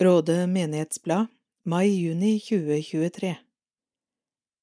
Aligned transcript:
Råde 0.00 0.46
menighetsblad, 0.46 1.26
mai–juni 1.64 2.40
2023 2.40 3.36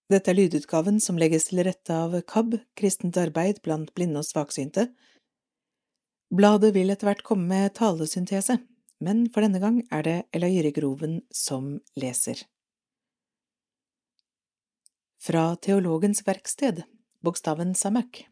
Dette 0.10 0.32
er 0.32 0.36
lydutgaven 0.36 0.98
som 1.00 1.20
legges 1.22 1.46
til 1.52 1.62
rette 1.68 1.94
av 1.94 2.16
KAB, 2.28 2.56
Kristent 2.76 3.18
arbeid 3.22 3.62
blant 3.64 3.94
blinde 3.94 4.24
og 4.24 4.26
svaksynte. 4.26 4.88
Bladet 6.34 6.74
vil 6.74 6.90
etter 6.90 7.12
hvert 7.12 7.24
komme 7.24 7.46
med 7.46 7.76
talesyntese, 7.78 8.58
men 9.06 9.28
for 9.30 9.46
denne 9.46 9.62
gang 9.62 9.80
er 9.94 10.08
det 10.08 10.18
Elaire 10.34 10.74
Groven 10.76 11.22
som 11.30 11.76
leser. 11.94 12.42
Fra 15.22 15.54
Teologens 15.62 16.26
verksted, 16.26 16.82
bokstaven 17.22 17.78
Samak 17.78 18.26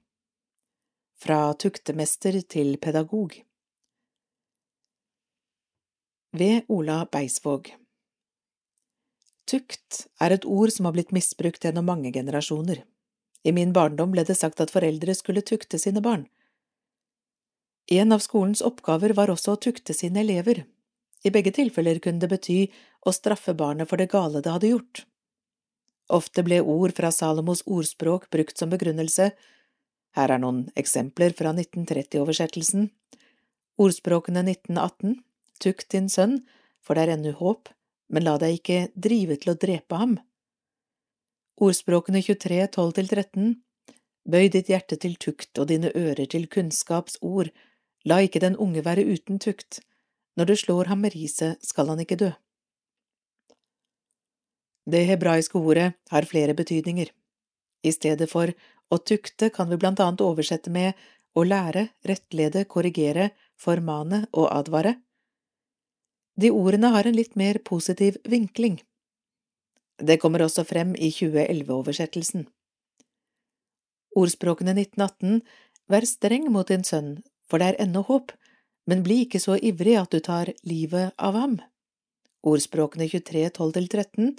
Fra 1.22 1.54
tuktemester 1.54 2.42
til 2.42 2.80
pedagog 2.82 3.38
ved 6.38 6.66
Ola 6.68 7.06
Beisvåg 7.12 7.72
Tukt 9.48 10.04
er 10.22 10.34
et 10.36 10.46
ord 10.46 10.74
som 10.74 10.86
har 10.86 10.96
blitt 10.98 11.14
misbrukt 11.16 11.64
gjennom 11.64 11.88
mange 11.88 12.12
generasjoner. 12.12 12.82
I 13.48 13.54
min 13.56 13.72
barndom 13.74 14.12
ble 14.12 14.26
det 14.28 14.36
sagt 14.36 14.60
at 14.62 14.74
foreldre 14.74 15.16
skulle 15.16 15.42
tukte 15.42 15.80
sine 15.80 16.04
barn. 16.04 16.26
En 17.88 18.12
av 18.12 18.20
skolens 18.20 18.62
oppgaver 18.62 19.16
var 19.16 19.32
også 19.32 19.56
å 19.56 19.62
tukte 19.64 19.96
sine 19.96 20.20
elever. 20.26 20.66
I 21.24 21.32
begge 21.32 21.54
tilfeller 21.56 22.02
kunne 22.04 22.20
det 22.20 22.32
bety 22.34 22.58
å 23.08 23.14
straffe 23.16 23.56
barnet 23.56 23.88
for 23.88 23.98
det 23.98 24.10
gale 24.12 24.44
det 24.44 24.52
hadde 24.52 24.74
gjort. 24.74 25.06
Ofte 26.12 26.44
ble 26.44 26.60
ord 26.62 26.96
fra 26.98 27.12
Salomos 27.16 27.64
ordspråk 27.66 28.28
brukt 28.34 28.60
som 28.60 28.70
begrunnelse. 28.74 29.32
Her 30.20 30.36
er 30.36 30.44
noen 30.44 30.66
eksempler 30.76 31.32
fra 31.40 31.56
1930-oversettelsen. 31.56 32.92
Ordspråkene 33.80 34.44
1918 34.44 35.24
Tukt 35.64 35.90
din 35.94 36.10
sønn, 36.10 36.42
for 36.84 36.96
det 36.96 37.08
er 37.08 37.16
ennå 37.18 37.34
håp, 37.40 37.70
men 38.14 38.26
la 38.28 38.38
deg 38.42 38.60
ikke 38.60 38.80
drive 38.96 39.38
til 39.42 39.54
å 39.54 39.60
drepe 39.60 40.00
ham. 40.00 40.18
Ordspråkene 41.58 42.22
23, 42.22 42.60
12–13 42.76 43.56
Bøy 44.28 44.50
ditt 44.52 44.68
hjerte 44.68 44.98
til 45.00 45.16
tukt 45.16 45.56
og 45.62 45.70
dine 45.70 45.90
ører 45.96 46.28
til 46.28 46.50
kunnskaps 46.52 47.16
ord, 47.24 47.48
la 48.04 48.20
ikke 48.24 48.42
den 48.44 48.58
unge 48.60 48.84
være 48.84 49.06
uten 49.08 49.40
tukt, 49.40 49.80
når 50.36 50.52
du 50.52 50.56
slår 50.60 50.92
ham 50.92 51.02
med 51.06 51.16
riset, 51.16 51.64
skal 51.64 51.88
han 51.90 52.04
ikke 52.04 52.20
dø. 52.20 52.30
Det 54.88 55.06
hebraiske 55.08 55.60
ordet 55.60 55.94
har 56.12 56.28
flere 56.28 56.54
betydninger. 56.56 57.10
I 57.84 57.92
stedet 57.96 58.28
for 58.32 58.52
å 58.92 59.00
tukte 59.00 59.50
kan 59.56 59.72
vi 59.72 59.80
blant 59.80 60.00
annet 60.04 60.24
oversette 60.24 60.72
med 60.72 60.94
å 61.36 61.44
lære, 61.48 61.88
rettlede, 62.08 62.66
korrigere, 62.68 63.32
formane 63.56 64.26
og 64.34 64.48
advare. 64.52 64.96
De 66.38 66.52
ordene 66.54 66.92
har 66.94 67.08
en 67.10 67.18
litt 67.18 67.36
mer 67.36 67.58
positiv 67.66 68.20
vinkling. 68.24 68.78
Det 69.98 70.20
kommer 70.22 70.44
også 70.46 70.64
frem 70.70 70.94
i 70.94 71.10
2011-oversettelsen. 71.10 72.46
Ordspråkene 74.18 74.76
1918 74.78 75.42
Vær 75.88 76.04
streng 76.04 76.50
mot 76.52 76.68
din 76.68 76.84
sønn, 76.84 77.22
for 77.48 77.64
det 77.64 77.72
er 77.72 77.80
ennå 77.86 78.04
håp, 78.10 78.34
men 78.88 79.04
bli 79.06 79.22
ikke 79.24 79.40
så 79.40 79.56
ivrig 79.56 79.96
at 80.00 80.12
du 80.12 80.20
tar 80.24 80.52
livet 80.68 81.16
av 81.16 81.38
ham. 81.40 81.58
Ordspråkene 82.44 83.08
23, 83.08 83.48
12–13 83.56 84.36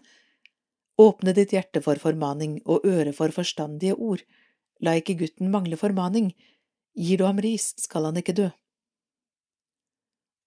Åpne 0.99 1.33
ditt 1.35 1.55
hjerte 1.55 1.81
for 1.83 2.01
formaning 2.03 2.59
og 2.67 2.87
øre 2.87 3.15
for 3.15 3.33
forstandige 3.35 3.95
ord, 3.95 4.23
la 4.83 4.97
ikke 4.99 5.17
gutten 5.21 5.51
mangle 5.53 5.79
formaning, 5.79 6.33
gir 6.99 7.21
du 7.21 7.27
ham 7.27 7.39
ris, 7.43 7.71
skal 7.79 8.09
han 8.09 8.19
ikke 8.19 8.35
dø. 8.35 8.49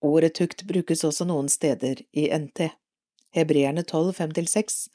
Ordet 0.02 0.34
tukt 0.40 0.64
brukes 0.66 1.04
også 1.06 1.28
noen 1.30 1.50
steder 1.52 2.00
i 2.18 2.26
NT. 2.34 2.72
Hebreerne 3.38 3.84
12, 3.86 4.16
5–6, 4.18 4.88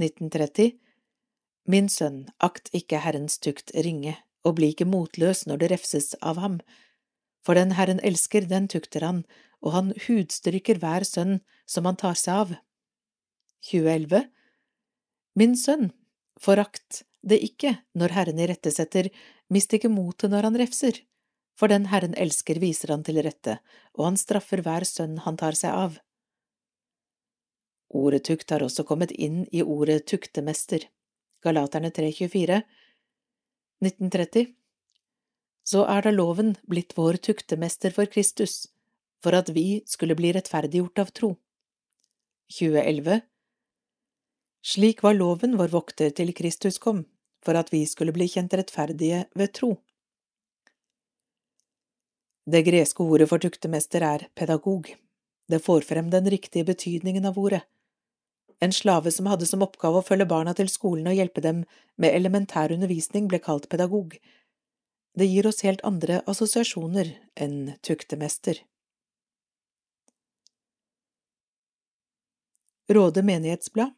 1930 0.00 0.74
Min 1.72 1.88
sønn, 1.88 2.26
akt 2.42 2.68
ikke 2.76 3.00
Herrens 3.00 3.38
tukt 3.40 3.72
ringe, 3.86 4.16
og 4.44 4.58
bli 4.58 4.72
ikke 4.74 4.88
motløs 4.88 5.46
når 5.48 5.62
det 5.62 5.70
refses 5.72 6.10
av 6.20 6.40
ham. 6.42 6.58
For 7.46 7.56
den 7.56 7.72
Herren 7.78 8.02
elsker, 8.04 8.44
den 8.50 8.68
tukter 8.68 9.06
han, 9.06 9.22
og 9.62 9.72
han 9.76 9.92
hudstryker 10.04 10.82
hver 10.82 11.06
sønn 11.06 11.38
som 11.64 11.88
han 11.88 11.96
tar 11.96 12.18
seg 12.18 12.42
av. 12.44 12.52
2011 13.70 14.26
Min 15.38 15.56
sønn, 15.56 15.92
forakt 16.36 17.04
det 17.22 17.38
ikke 17.46 17.78
når 17.96 18.16
Herren 18.18 18.42
irettesetter, 18.42 19.08
mist 19.48 19.72
ikke 19.72 19.88
motet 19.88 20.34
når 20.34 20.50
han 20.50 20.60
refser 20.60 21.00
for 21.58 21.72
den 21.72 21.88
Herren 21.92 22.14
elsker, 22.14 22.60
viser 22.62 22.94
han 22.94 23.04
til 23.06 23.20
rette, 23.24 23.58
og 23.98 24.06
han 24.10 24.18
straffer 24.20 24.62
hver 24.64 24.86
sønn 24.88 25.18
han 25.26 25.38
tar 25.40 25.58
seg 25.58 25.76
av. 25.76 25.98
Ordet 27.92 28.24
tukt 28.24 28.50
har 28.50 28.64
også 28.64 28.86
kommet 28.88 29.12
inn 29.12 29.44
i 29.52 29.62
ordet 29.62 30.06
tuktemester, 30.08 30.86
Galaterne 31.44 31.90
324, 31.90 32.62
1930. 33.82 34.52
Så 35.66 35.82
er 35.90 36.06
da 36.06 36.12
loven 36.14 36.54
blitt 36.70 36.96
vår 36.96 37.18
tuktemester 37.22 37.92
for 37.94 38.08
Kristus, 38.10 38.68
for 39.22 39.36
at 39.36 39.50
vi 39.54 39.82
skulle 39.86 40.16
bli 40.18 40.32
rettferdiggjort 40.34 41.02
av 41.02 41.12
tro. 41.14 41.34
2011 42.52 43.20
Slik 44.62 45.02
var 45.02 45.14
loven 45.18 45.56
vår 45.58 45.72
vokter 45.74 46.12
til 46.14 46.30
Kristus 46.38 46.78
kom, 46.78 47.04
for 47.42 47.58
at 47.58 47.72
vi 47.74 47.82
skulle 47.90 48.14
bli 48.14 48.28
kjent 48.30 48.54
rettferdige 48.54 49.24
ved 49.34 49.52
tro. 49.58 49.74
Det 52.44 52.62
greske 52.66 53.04
ordet 53.04 53.28
for 53.30 53.38
tuktemester 53.38 54.02
er 54.02 54.26
pedagog. 54.34 54.88
Det 55.48 55.60
får 55.62 55.84
frem 55.86 56.10
den 56.10 56.30
riktige 56.30 56.64
betydningen 56.64 57.26
av 57.26 57.38
ordet. 57.38 57.62
En 58.62 58.72
slave 58.72 59.10
som 59.10 59.26
hadde 59.26 59.46
som 59.46 59.62
oppgave 59.62 60.00
å 60.00 60.06
følge 60.06 60.26
barna 60.26 60.54
til 60.54 60.70
skolen 60.70 61.06
og 61.10 61.18
hjelpe 61.18 61.42
dem 61.42 61.64
med 61.98 62.14
elementær 62.14 62.74
undervisning, 62.74 63.28
ble 63.30 63.38
kalt 63.42 63.68
pedagog. 63.70 64.18
Det 65.18 65.26
gir 65.26 65.46
oss 65.46 65.62
helt 65.66 65.82
andre 65.86 66.22
assosiasjoner 66.26 67.14
enn 67.34 67.74
tuktemester. 67.82 68.62
Råde 72.92 73.22
menighetsblad 73.22 73.94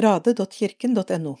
rade.kirken.no 0.00 1.38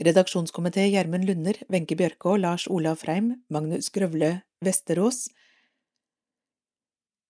Redaksjonskomité 0.00 0.86
Gjermund 0.88 1.26
Lunder, 1.28 1.58
Wenche 1.68 1.96
Bjørkå, 1.96 2.38
Lars 2.40 2.64
Olav 2.72 2.96
Freim, 2.96 3.34
Magnus 3.52 3.90
Grøvle 3.92 4.42
Vesterås. 4.64 5.26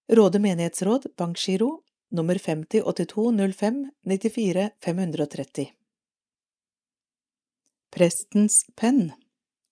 Råde 0.06 0.38
menighetsråd, 0.38 1.08
bankgiro, 1.18 1.82
nummer 2.14 2.38
50 2.38 2.84
82 2.86 3.32
05 3.58 3.80
94 4.06 4.70
530 4.86 5.66
Prestens 7.90 8.62
penn 8.78 9.08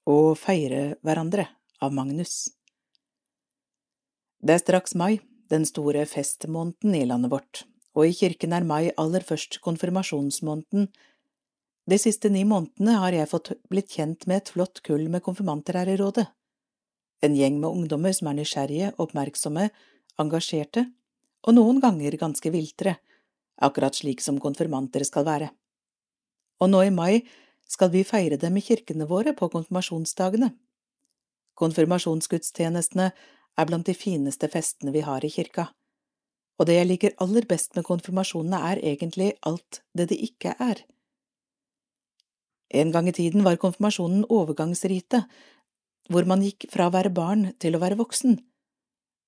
Å 0.03 0.34
feire 0.34 0.97
hverandre 1.06 1.44
av 1.78 1.94
Magnus. 1.94 2.48
Det 4.42 4.56
er 4.56 4.62
straks 4.64 4.97
mai, 4.98 5.20
den 5.50 5.62
store 5.70 6.03
festmåneden 6.06 6.98
i 6.98 7.04
landet 7.06 7.31
vårt, 7.31 7.62
og 7.94 8.10
i 8.10 8.16
kirken 8.19 8.56
er 8.58 8.66
mai 8.66 8.91
aller 8.98 9.22
først 9.22 9.60
konfirmasjonsmåneden 9.62 10.91
de 11.88 11.97
siste 11.97 12.28
ni 12.28 12.43
månedene 12.44 12.99
har 13.00 13.15
jeg 13.16 13.31
fått 13.31 13.53
blitt 13.72 13.94
kjent 13.97 14.26
med 14.28 14.43
et 14.43 14.50
flott 14.53 14.82
kull 14.84 15.06
med 15.09 15.25
konfirmanter 15.25 15.78
her 15.78 15.88
i 15.88 15.97
rådet. 15.97 16.26
En 17.25 17.34
gjeng 17.34 17.56
med 17.62 17.71
ungdommer 17.71 18.12
som 18.12 18.28
er 18.28 18.37
nysgjerrige, 18.38 18.93
oppmerksomme, 19.00 19.71
engasjerte, 20.21 20.84
og 21.47 21.56
noen 21.56 21.81
ganger 21.81 22.19
ganske 22.21 22.53
viltre, 22.53 22.99
akkurat 23.65 23.97
slik 23.97 24.21
som 24.21 24.38
konfirmanter 24.43 25.06
skal 25.09 25.25
være. 25.26 25.49
Og 26.60 26.71
nå 26.71 26.82
i 26.84 26.93
mai 26.93 27.25
skal 27.69 27.91
vi 27.94 28.05
feire 28.05 28.37
dem 28.37 28.59
i 28.59 28.65
kirkene 28.65 29.09
våre 29.09 29.32
på 29.38 29.49
konfirmasjonsdagene. 29.55 30.50
Konfirmasjonsgudstjenestene 31.59 33.09
er 33.59 33.66
blant 33.66 33.88
de 33.88 33.97
fineste 33.97 34.50
festene 34.53 34.93
vi 34.94 35.03
har 35.09 35.25
i 35.25 35.32
kirka, 35.32 35.70
og 36.59 36.66
det 36.69 36.76
jeg 36.76 36.90
liker 36.90 37.19
aller 37.23 37.46
best 37.49 37.75
med 37.79 37.87
konfirmasjonene 37.87 38.61
er 38.73 38.85
egentlig 38.93 39.32
alt 39.46 39.81
det 39.96 40.11
de 40.12 40.19
ikke 40.29 40.55
er. 40.58 40.85
En 42.69 42.93
gang 42.93 43.09
i 43.09 43.15
tiden 43.17 43.44
var 43.47 43.56
konfirmasjonen 43.61 44.26
overgangsritet, 44.29 45.25
hvor 46.09 46.25
man 46.29 46.43
gikk 46.44 46.69
fra 46.73 46.88
å 46.88 46.93
være 46.93 47.12
barn 47.12 47.53
til 47.61 47.76
å 47.76 47.81
være 47.82 47.99
voksen. 48.00 48.38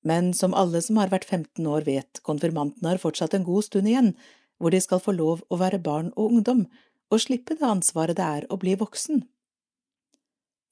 Men 0.04 0.32
som 0.36 0.54
alle 0.56 0.80
som 0.84 0.96
har 1.00 1.12
vært 1.12 1.28
15 1.28 1.66
år 1.68 1.84
vet, 1.84 2.20
konfirmantene 2.24 2.94
har 2.94 3.00
fortsatt 3.00 3.36
en 3.36 3.44
god 3.44 3.66
stund 3.66 3.88
igjen, 3.88 4.14
hvor 4.60 4.72
de 4.72 4.80
skal 4.80 5.00
få 5.00 5.12
lov 5.16 5.42
å 5.48 5.58
være 5.60 5.80
barn 5.80 6.12
og 6.16 6.36
ungdom, 6.36 6.66
og 7.10 7.20
slippe 7.20 7.56
det 7.58 7.66
ansvaret 7.66 8.16
det 8.16 8.24
er 8.24 8.46
å 8.48 8.58
bli 8.60 8.76
voksen. 8.80 9.24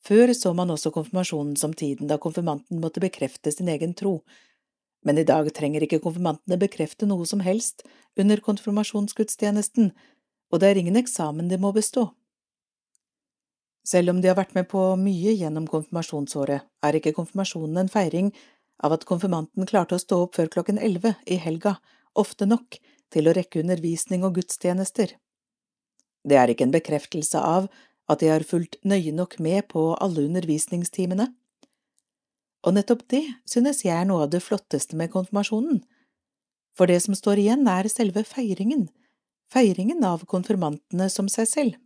Før 0.05 0.33
så 0.37 0.55
man 0.57 0.71
også 0.71 0.93
konfirmasjonen 0.95 1.57
som 1.59 1.75
tiden 1.77 2.09
da 2.09 2.21
konfirmanten 2.23 2.81
måtte 2.81 3.03
bekrefte 3.03 3.53
sin 3.53 3.69
egen 3.69 3.97
tro, 3.99 4.21
men 5.05 5.19
i 5.19 5.27
dag 5.27 5.49
trenger 5.55 5.85
ikke 5.85 6.01
konfirmantene 6.05 6.59
bekrefte 6.61 7.07
noe 7.09 7.27
som 7.27 7.43
helst 7.45 7.85
under 8.19 8.41
konfirmasjonsgudstjenesten, 8.45 9.93
og 10.53 10.61
det 10.61 10.71
er 10.71 10.81
ingen 10.81 10.99
eksamen 11.01 11.51
de 11.51 11.59
må 11.61 11.73
bestå. 11.77 12.09
Selv 13.89 14.13
om 14.13 14.21
de 14.21 14.29
har 14.29 14.37
vært 14.37 14.53
med 14.57 14.69
på 14.69 14.83
mye 15.01 15.33
gjennom 15.33 15.69
konfirmasjonsåret, 15.71 16.67
er 16.85 16.99
ikke 16.99 17.15
konfirmasjonen 17.17 17.85
en 17.85 17.93
feiring 17.93 18.33
av 18.85 18.93
at 18.99 19.07
konfirmanten 19.09 19.69
klarte 19.71 19.97
å 19.97 20.03
stå 20.03 20.19
opp 20.27 20.37
før 20.37 20.51
klokken 20.53 20.81
elleve 20.83 21.15
i 21.25 21.39
helga 21.41 21.79
ofte 22.19 22.47
nok 22.49 22.77
til 23.15 23.31
å 23.31 23.35
rekke 23.37 23.63
undervisning 23.63 24.27
og 24.29 24.37
gudstjenester. 24.37 25.15
Det 26.29 26.37
er 26.37 26.53
ikke 26.53 26.67
en 26.69 26.75
bekreftelse 26.75 27.41
av 27.41 27.71
at 28.09 28.21
de 28.21 28.29
har 28.29 28.45
fulgt 28.45 28.77
nøye 28.85 29.15
nok 29.15 29.39
med 29.45 29.69
på 29.73 29.91
alle 29.97 30.27
undervisningstimene. 30.29 31.31
Og 32.67 32.75
nettopp 32.75 33.07
det 33.09 33.25
synes 33.49 33.85
jeg 33.87 33.95
er 33.95 34.09
noe 34.09 34.27
av 34.27 34.33
det 34.35 34.43
flotteste 34.45 34.99
med 34.99 35.13
konfirmasjonen, 35.15 35.81
for 36.77 36.91
det 36.91 37.01
som 37.05 37.17
står 37.17 37.41
igjen 37.41 37.69
er 37.71 37.89
selve 37.91 38.25
feiringen, 38.27 38.89
feiringen 39.53 40.05
av 40.05 40.27
konfirmantene 40.31 41.09
som 41.13 41.31
seg 41.33 41.49
selv. 41.49 41.77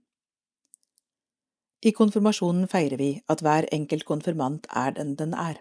I 1.82 1.90
konfirmasjonen 1.90 2.68
feirer 2.70 3.00
vi 3.00 3.10
at 3.32 3.40
hver 3.42 3.66
enkelt 3.74 4.04
konfirmant 4.06 4.68
er 4.70 4.94
den 4.94 5.16
den 5.18 5.34
er, 5.34 5.58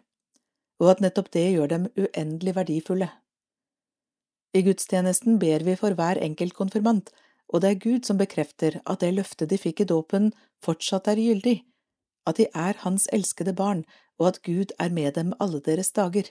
og 0.81 0.91
at 0.93 1.01
nettopp 1.01 1.31
det 1.33 1.47
gjør 1.55 1.71
dem 1.71 1.87
uendelig 1.97 2.53
verdifulle. 2.55 3.09
I 4.53 4.61
gudstjenesten 4.67 5.39
ber 5.41 5.65
vi 5.65 5.75
for 5.79 5.97
hver 5.97 6.21
enkelt 6.21 6.53
konfirmant, 6.53 7.09
og 7.49 7.61
det 7.61 7.69
er 7.71 7.81
Gud 7.85 8.05
som 8.05 8.19
bekrefter 8.19 8.77
at 8.85 9.01
det 9.01 9.13
løftet 9.15 9.49
de 9.49 9.57
fikk 9.57 9.81
i 9.81 9.89
dåpen, 9.89 10.29
fortsatt 10.63 11.09
er 11.09 11.19
gyldig, 11.19 11.57
at 12.27 12.37
de 12.37 12.47
er 12.53 12.77
Hans 12.83 13.07
elskede 13.11 13.55
barn, 13.57 13.83
og 14.19 14.27
at 14.27 14.41
Gud 14.45 14.75
er 14.79 14.93
med 14.93 15.15
dem 15.17 15.33
alle 15.39 15.59
deres 15.59 15.91
dager. 15.91 16.29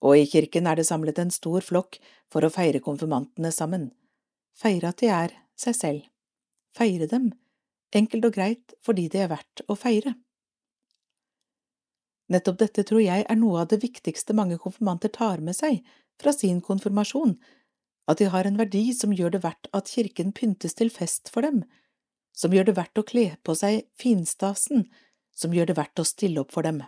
Og 0.00 0.16
i 0.16 0.28
kirken 0.30 0.66
er 0.66 0.78
det 0.78 0.86
samlet 0.86 1.18
en 1.18 1.34
stor 1.34 1.60
flokk 1.60 1.98
for 2.30 2.46
å 2.46 2.52
feire 2.54 2.80
konfirmantene 2.80 3.50
sammen, 3.52 3.90
feire 4.54 4.94
at 4.94 5.02
de 5.02 5.10
er 5.10 5.34
seg 5.58 5.76
selv, 5.76 6.04
feire 6.76 7.10
dem, 7.10 7.32
enkelt 7.96 8.26
og 8.28 8.34
greit 8.36 8.74
fordi 8.86 9.08
det 9.12 9.24
er 9.24 9.32
verdt 9.32 9.64
å 9.68 9.76
feire. 9.78 10.14
Nettopp 12.30 12.60
dette 12.60 12.84
tror 12.86 13.02
jeg 13.02 13.24
er 13.26 13.38
noe 13.38 13.64
av 13.64 13.72
det 13.72 13.80
viktigste 13.82 14.36
mange 14.38 14.58
konfirmanter 14.62 15.10
tar 15.10 15.42
med 15.42 15.58
seg 15.58 15.80
fra 16.20 16.34
sin 16.36 16.60
konfirmasjon, 16.62 17.34
at 18.06 18.20
de 18.20 18.28
har 18.30 18.46
en 18.46 18.58
verdi 18.58 18.90
som 18.94 19.14
gjør 19.14 19.34
det 19.34 19.42
verdt 19.42 19.70
at 19.74 19.90
kirken 19.90 20.30
pyntes 20.36 20.76
til 20.78 20.92
fest 20.94 21.30
for 21.32 21.46
dem, 21.46 21.64
som 22.36 22.54
gjør 22.54 22.70
det 22.70 22.78
verdt 22.78 23.02
å 23.02 23.06
kle 23.06 23.26
på 23.42 23.56
seg 23.58 23.82
finstasen, 23.98 24.86
som 25.34 25.54
gjør 25.54 25.72
det 25.72 25.78
verdt 25.80 26.02
å 26.02 26.06
stille 26.06 26.42
opp 26.44 26.54
for 26.54 26.66
dem 26.66 26.82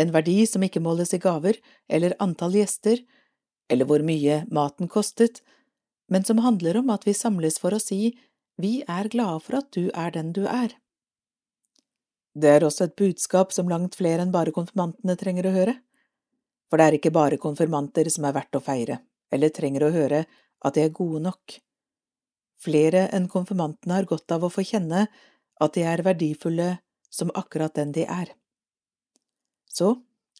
en 0.00 0.12
verdi 0.14 0.42
som 0.48 0.64
ikke 0.64 0.82
måles 0.82 1.14
i 1.14 1.20
gaver 1.22 1.58
eller 1.88 2.16
antall 2.22 2.56
gjester, 2.58 3.00
eller 3.70 3.88
hvor 3.88 4.04
mye 4.06 4.42
maten 4.50 4.90
kostet, 4.90 5.42
men 6.10 6.24
som 6.26 6.42
handler 6.42 6.80
om 6.80 6.90
at 6.90 7.06
vi 7.06 7.14
samles 7.14 7.60
for 7.62 7.74
å 7.74 7.82
si 7.82 8.16
vi 8.62 8.80
er 8.88 9.08
glade 9.12 9.40
for 9.44 9.60
at 9.60 9.70
du 9.76 9.90
er 9.90 10.12
den 10.14 10.32
du 10.36 10.44
er. 10.46 10.74
Det 12.34 12.50
er 12.50 12.64
også 12.64 12.86
et 12.86 12.96
budskap 12.98 13.52
som 13.52 13.68
langt 13.68 13.96
flere 13.98 14.22
enn 14.22 14.34
bare 14.34 14.54
konfirmantene 14.54 15.16
trenger 15.18 15.48
å 15.48 15.54
høre, 15.54 15.74
for 16.70 16.78
det 16.78 16.86
er 16.86 16.98
ikke 16.98 17.14
bare 17.14 17.40
konfirmanter 17.42 18.06
som 18.14 18.28
er 18.28 18.36
verdt 18.36 18.54
å 18.54 18.62
feire, 18.62 19.00
eller 19.34 19.50
trenger 19.50 19.88
å 19.88 19.94
høre 19.94 20.22
at 20.62 20.76
de 20.76 20.84
er 20.84 20.94
gode 20.94 21.24
nok. 21.24 21.56
Flere 22.60 23.08
enn 23.16 23.26
konfirmantene 23.32 23.96
har 23.96 24.08
godt 24.08 24.30
av 24.36 24.44
å 24.46 24.52
få 24.52 24.62
kjenne 24.68 25.06
at 25.60 25.74
de 25.74 25.84
er 25.88 26.04
verdifulle 26.06 26.76
som 27.10 27.32
akkurat 27.34 27.74
den 27.74 27.92
de 27.96 28.04
er. 28.06 28.30
Så, 29.66 29.96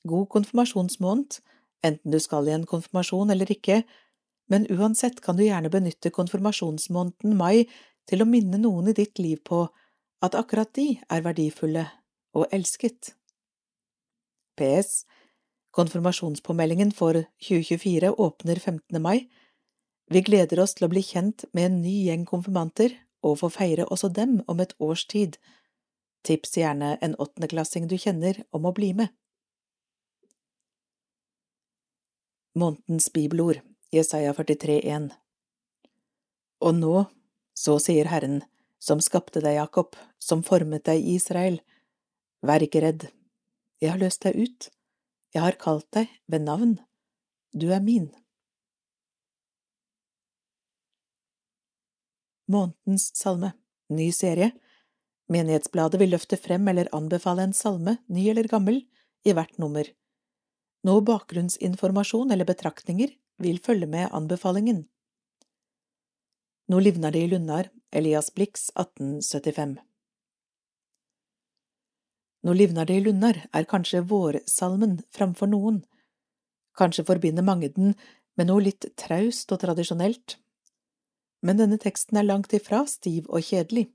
god 0.06 0.28
konfirmasjonsmåned, 0.37 1.40
enten 1.87 2.14
du 2.14 2.20
skal 2.22 2.49
i 2.49 2.55
en 2.55 2.69
konfirmasjon 2.69 3.32
eller 3.34 3.50
ikke, 3.50 3.82
men 4.50 4.67
uansett 4.70 5.20
kan 5.25 5.38
du 5.38 5.44
gjerne 5.46 5.70
benytte 5.72 6.12
konfirmasjonsmåneden 6.14 7.37
mai 7.38 7.67
til 8.08 8.23
å 8.23 8.29
minne 8.29 8.58
noen 8.61 8.91
i 8.91 8.97
ditt 8.97 9.19
liv 9.19 9.41
på 9.44 9.67
at 10.25 10.37
akkurat 10.37 10.73
de 10.76 11.00
er 11.08 11.25
verdifulle 11.25 11.87
og 12.37 12.47
elsket. 12.55 13.14
PS 14.61 15.05
Konfirmasjonspåmeldingen 15.70 16.93
for 16.93 17.12
2024 17.38 18.11
åpner 18.19 18.58
15. 18.58 19.02
mai. 19.02 19.31
Vi 20.11 20.20
gleder 20.20 20.61
oss 20.61 20.75
til 20.75 20.88
å 20.88 20.91
bli 20.91 21.02
kjent 21.02 21.44
med 21.55 21.69
en 21.69 21.79
ny 21.85 21.94
gjeng 22.08 22.25
konfirmanter 22.26 22.97
og 23.23 23.38
få 23.38 23.50
feire 23.55 23.87
også 23.87 24.11
dem 24.11 24.41
om 24.50 24.61
et 24.61 24.75
års 24.82 25.05
tid. 25.06 25.38
Tips 26.26 26.56
gjerne 26.58 26.96
en 27.00 27.14
åttendeklassing 27.14 27.87
du 27.87 27.94
kjenner 27.99 28.43
om 28.50 28.67
å 28.67 28.75
bli 28.75 28.91
med. 28.99 29.14
Månedens 32.58 33.06
bibelord, 33.14 33.62
Jesaja 33.94 34.35
43,1 34.35 35.12
Og 36.61 36.75
nå, 36.75 37.05
så 37.61 37.77
sier 37.83 38.09
Herren, 38.09 38.41
som 38.81 39.03
skapte 39.05 39.43
deg, 39.45 39.59
Jakob, 39.59 39.99
som 40.23 40.45
formet 40.47 40.87
deg, 40.89 41.05
Israel, 41.05 41.61
vær 42.41 42.65
ikke 42.65 42.81
redd, 42.85 43.11
jeg 43.81 43.93
har 43.93 44.01
løst 44.01 44.25
deg 44.25 44.39
ut, 44.41 44.71
jeg 45.37 45.45
har 45.45 45.61
kalt 45.61 45.89
deg 45.97 46.09
ved 46.31 46.47
navn, 46.47 46.79
du 47.53 47.69
er 47.75 47.85
min. 47.85 48.09
Månedens 52.51 53.11
salme, 53.15 53.53
ny 53.93 54.09
serie, 54.15 54.51
Menighetsbladet 55.31 56.01
vil 56.01 56.11
løfte 56.11 56.35
frem 56.41 56.67
eller 56.73 56.89
anbefale 56.97 57.45
en 57.47 57.55
salme, 57.55 58.01
ny 58.11 58.25
eller 58.33 58.49
gammel, 58.51 58.81
i 59.23 59.35
hvert 59.37 59.61
nummer. 59.63 59.87
Noe 60.89 61.05
bakgrunnsinformasjon 61.06 62.33
eller 62.35 62.49
betraktninger 62.49 63.13
vil 63.45 63.61
følge 63.63 63.87
med 63.87 64.09
anbefalingen. 64.17 64.89
Nå 66.70 66.78
livner 66.81 67.11
det 67.11 67.19
i 67.19 67.26
lundar, 67.26 67.67
Elias 67.90 68.34
Blix 68.34 68.69
1875 68.78 69.78
Nå 72.46 72.52
livner 72.55 72.87
det 72.87 72.94
i 72.94 73.00
lundar 73.02 73.40
er 73.50 73.64
kanskje 73.67 74.05
vårsalmen 74.06 75.00
framfor 75.11 75.50
noen. 75.50 75.81
Kanskje 76.78 77.02
forbinder 77.08 77.43
mange 77.43 77.72
den 77.75 77.96
med 78.38 78.46
noe 78.52 78.62
litt 78.62 78.87
traust 79.02 79.50
og 79.50 79.58
tradisjonelt, 79.64 80.37
men 81.43 81.58
denne 81.58 81.78
teksten 81.82 82.20
er 82.20 82.28
langt 82.28 82.55
ifra 82.55 82.84
stiv 82.93 83.26
og 83.26 83.43
kjedelig. 83.49 83.88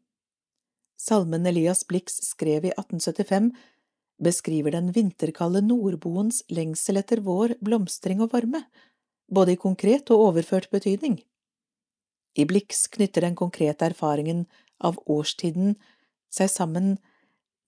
Salmen 1.00 1.48
Elias 1.48 1.86
Blix 1.88 2.18
skrev 2.28 2.68
i 2.68 2.74
1875, 2.74 3.54
beskriver 4.20 4.76
den 4.76 4.92
vinterkalde 4.92 5.62
nordboens 5.64 6.42
lengsel 6.52 7.00
etter 7.00 7.24
vår, 7.24 7.56
blomstring 7.64 8.20
og 8.26 8.34
varme, 8.36 8.66
både 9.32 9.56
i 9.56 9.62
konkret 9.64 10.12
og 10.12 10.26
overført 10.28 10.68
betydning. 10.76 11.22
I 12.36 12.46
Blix 12.46 12.88
knytter 12.92 13.26
den 13.26 13.36
konkrete 13.40 13.88
erfaringen 13.88 14.46
av 14.84 15.00
årstiden 15.06 15.76
seg 16.34 16.52
sammen 16.52 16.96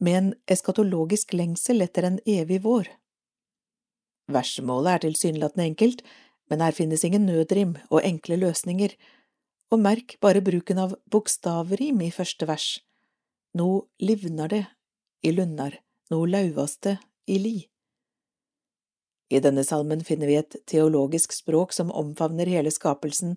med 0.03 0.17
en 0.19 0.31
eskatologisk 0.51 1.33
lengsel 1.33 1.81
etter 1.85 2.07
en 2.07 2.19
evig 2.27 2.61
vår. 2.65 2.89
Versemålet 4.31 4.97
er 4.97 5.05
tilsynelatende 5.05 5.69
enkelt, 5.71 6.03
men 6.51 6.61
her 6.63 6.75
finnes 6.75 7.05
ingen 7.07 7.25
nødrim 7.25 7.77
og 7.87 8.03
enkle 8.03 8.37
løsninger, 8.43 8.91
og 9.71 9.83
merk 9.83 10.17
bare 10.23 10.43
bruken 10.43 10.79
av 10.79 10.95
bokstavrim 11.11 12.03
i 12.03 12.11
første 12.15 12.47
vers 12.47 12.77
no 13.57 13.87
livnar 13.99 14.51
det 14.53 14.65
i 15.21 15.31
lunnar, 15.31 15.73
no 16.09 16.25
lauvas 16.25 16.77
det 16.85 16.97
i 17.25 17.39
li. 17.41 17.57
I 19.29 19.41
denne 19.43 19.63
salmen 19.67 20.03
finner 20.07 20.29
vi 20.29 20.37
et 20.39 20.55
teologisk 20.69 21.33
språk 21.35 21.73
som 21.75 21.91
omfavner 21.91 22.47
hele 22.47 22.71
skapelsen, 22.71 23.35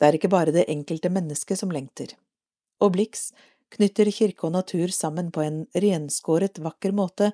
det 0.00 0.08
er 0.08 0.18
ikke 0.18 0.32
bare 0.32 0.54
det 0.54 0.66
enkelte 0.70 1.10
mennesket 1.12 1.60
som 1.60 1.72
lengter. 1.74 2.14
Og 2.82 2.94
Blix 2.96 3.30
knytter 3.74 4.10
kirke 4.14 4.48
og 4.48 4.54
natur 4.54 4.92
sammen 4.94 5.30
på 5.34 5.42
en 5.44 5.64
renskåret, 5.74 6.60
vakker 6.62 6.94
måte, 6.94 7.32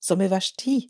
som 0.00 0.22
i 0.22 0.30
vers 0.30 0.52
ti, 0.58 0.86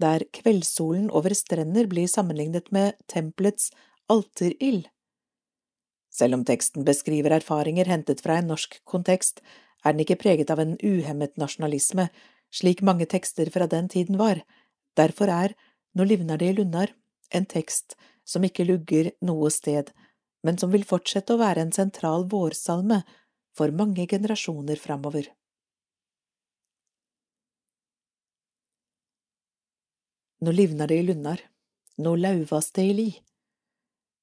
der 0.00 0.24
kveldssolen 0.32 1.08
over 1.10 1.32
strender 1.36 1.88
blir 1.88 2.08
sammenlignet 2.10 2.68
med 2.72 2.96
tempelets 3.08 3.70
alterild. 4.12 4.88
Selv 6.12 6.38
om 6.38 6.44
teksten 6.48 6.84
beskriver 6.84 7.36
erfaringer 7.36 7.88
hentet 7.88 8.22
fra 8.24 8.38
en 8.40 8.50
norsk 8.52 8.78
kontekst, 8.88 9.42
er 9.84 9.92
den 9.92 10.04
ikke 10.04 10.20
preget 10.20 10.50
av 10.50 10.60
en 10.60 10.76
uhemmet 10.80 11.36
nasjonalisme, 11.40 12.08
slik 12.52 12.82
mange 12.82 13.06
tekster 13.08 13.50
fra 13.52 13.68
den 13.68 13.88
tiden 13.92 14.18
var. 14.20 14.42
Derfor 14.96 15.32
er 15.32 15.56
Nå 15.96 16.04
livner 16.04 16.36
det 16.36 16.50
i 16.50 16.54
Lunnar 16.58 16.90
en 17.32 17.46
tekst 17.48 17.94
som 18.28 18.44
ikke 18.44 18.66
lugger 18.68 19.14
noe 19.24 19.48
sted, 19.48 19.88
men 20.46 20.58
som 20.62 20.70
vil 20.70 20.86
fortsette 20.86 21.34
å 21.34 21.40
være 21.40 21.64
en 21.66 21.74
sentral 21.74 22.28
vårsalme 22.30 23.00
for 23.56 23.74
mange 23.74 24.06
generasjoner 24.06 24.78
framover. 24.78 25.26
Nå 30.46 30.52
livner 30.52 30.86
det 30.86 31.00
i 31.00 31.06
Lunnar, 31.08 31.40
nå 31.98 32.12
lauvas 32.20 32.70
det 32.76 32.84
i 32.90 32.92
li. 32.94 33.08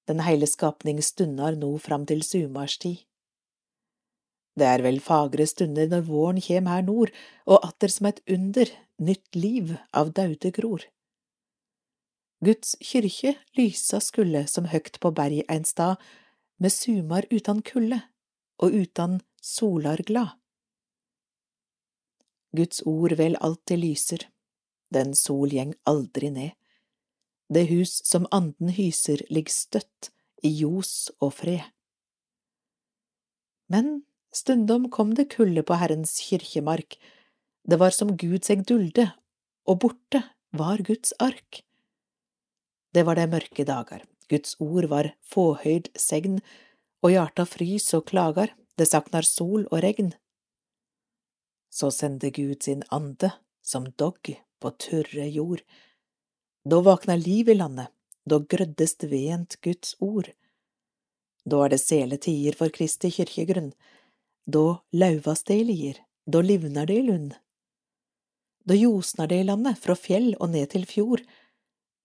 Den 0.07 0.21
heile 0.23 0.47
skapning 0.47 1.01
stundar 1.03 1.57
nå 1.59 1.73
fram 1.81 2.05
til 2.07 2.23
sumarstid. 2.23 3.01
Det 4.53 4.67
er 4.69 4.83
vel 4.85 4.99
fagre 5.01 5.47
stunder 5.49 5.89
når 5.89 6.03
våren 6.07 6.41
kjem 6.45 6.67
her 6.69 6.83
nord, 6.85 7.11
og 7.49 7.65
atter 7.65 7.89
som 7.89 8.07
et 8.09 8.21
under, 8.29 8.69
nytt 9.01 9.35
liv 9.35 9.73
av 9.91 10.13
daude 10.13 10.51
gror. 10.53 10.85
Guds 12.43 12.75
kyrkje 12.83 13.38
lysa 13.55 14.01
skulle 14.03 14.43
som 14.51 14.65
høgt 14.67 15.00
på 15.00 15.13
berg 15.15 15.45
ein 15.47 15.63
stad, 15.63 15.95
med 16.59 16.71
sumar 16.71 17.25
utan 17.31 17.62
kulde 17.63 18.01
og 18.59 18.75
utan 18.75 19.21
solar 19.41 20.03
glad. 20.03 20.35
Guds 22.55 22.83
ord 22.85 23.15
vel 23.17 23.38
alltid 23.39 23.79
lyser, 23.79 24.27
den 24.93 25.15
sol 25.15 25.55
gjeng 25.55 25.73
aldri 25.89 26.29
ned. 26.29 26.51
Det 27.53 27.65
hus 27.71 28.01
som 28.05 28.27
anden 28.31 28.73
hyser, 28.75 29.23
ligger 29.29 29.53
støtt 29.53 30.12
i 30.43 30.51
ljos 30.59 31.12
og 31.19 31.33
fred. 31.39 31.65
Men 33.71 34.03
stundom 34.35 34.89
kom 34.91 35.15
det 35.15 35.31
kulde 35.33 35.63
på 35.63 35.77
Herrens 35.79 36.19
kirkemark, 36.27 36.97
det 37.63 37.79
var 37.79 37.95
som 37.95 38.17
Gud 38.17 38.43
seg 38.43 38.65
dulde, 38.67 39.13
og 39.65 39.79
borte 39.79 40.25
var 40.51 40.83
Guds 40.83 41.15
ark. 41.23 41.63
Det 42.93 43.03
var 43.03 43.17
de 43.17 43.25
mørke 43.29 43.65
dager, 43.65 44.03
Guds 44.29 44.55
ord 44.62 44.85
var 44.91 45.13
fåhøyd 45.25 45.89
segn, 45.97 46.41
og 47.03 47.12
hjarta 47.15 47.45
frys 47.50 47.89
og 47.97 48.05
klagar, 48.12 48.53
det 48.77 48.88
saknar 48.89 49.25
sol 49.27 49.65
og 49.71 49.81
regn. 49.83 50.13
Så 51.73 51.89
sende 51.91 52.29
Gud 52.31 52.62
sin 52.63 52.83
ande 52.93 53.31
som 53.65 53.89
dogg 53.97 54.35
på 54.62 54.71
tørre 54.77 55.27
jord. 55.27 55.63
Da 56.63 56.79
vakna 56.85 57.17
liv 57.17 57.50
i 57.50 57.57
landet, 57.57 57.89
da 58.29 58.39
grøddes 58.39 58.95
vent 59.09 59.57
Guds 59.65 59.95
ord. 60.00 60.29
Da 61.43 61.65
er 61.65 61.73
det 61.73 61.81
sele 61.81 62.17
tider 62.21 62.55
for 62.55 62.71
Kristi 62.71 63.12
kirkegrunn, 63.12 63.73
da 64.45 64.79
lauvas 64.95 65.43
det 65.50 65.59
i 65.59 65.65
lier, 65.67 65.97
da 66.29 66.39
livnar 66.45 66.88
det 66.88 67.01
i 67.01 67.07
lund. 67.09 67.33
Da 68.63 68.77
ljosnar 68.77 69.27
det 69.27 69.41
i 69.41 69.47
landet, 69.50 69.79
fra 69.81 69.95
fjell 70.00 70.35
og 70.39 70.53
ned 70.53 70.69
til 70.71 70.85
fjord, 70.88 71.25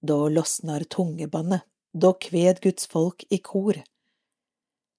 da 0.00 0.28
losnar 0.28 0.84
tungebannet, 0.84 1.62
da 1.92 2.12
kved 2.12 2.60
Guds 2.62 2.86
folk 2.86 3.24
i 3.30 3.38
kor. 3.38 3.78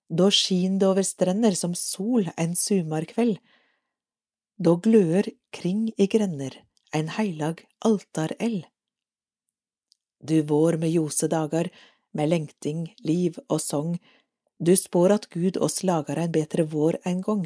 Da 0.10 0.32
skin 0.32 0.79
det 0.79 0.88
over 0.88 1.06
strender 1.06 1.56
som 1.56 1.75
sol 1.75 2.29
en 2.38 2.56
sumarkveld, 2.56 3.38
da 4.60 4.75
gløder 4.75 5.29
kring 5.56 5.88
i 5.98 6.08
grender 6.08 6.58
en 6.91 7.08
heilag 7.15 7.63
altareld. 7.86 8.65
Du 10.20 10.41
vår 10.41 10.77
med 10.82 10.91
ljose 10.91 11.29
dagar, 11.32 11.70
med 12.12 12.29
lengting, 12.29 12.89
liv 13.06 13.38
og 13.48 13.62
song, 13.62 13.94
du 14.60 14.74
spår 14.75 15.13
at 15.15 15.29
Gud 15.32 15.58
oss 15.63 15.84
lagar 15.88 16.20
ein 16.20 16.34
betre 16.36 16.65
vår 16.68 16.98
ein 17.08 17.22
gong. 17.24 17.46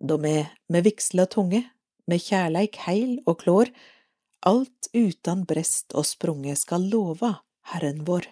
Da 0.00 0.16
me 0.18 0.50
med 0.66 0.84
vigsla 0.88 1.28
tunge, 1.30 1.62
med 2.08 2.24
kjærleik 2.24 2.80
heil 2.88 3.20
og 3.26 3.44
klår, 3.44 3.70
alt 4.40 4.88
utan 4.92 5.44
brest 5.44 5.92
og 5.92 6.06
sprunge 6.08 6.54
skal 6.56 6.86
lova 6.88 7.34
Herren 7.72 8.04
vår. 8.08 8.28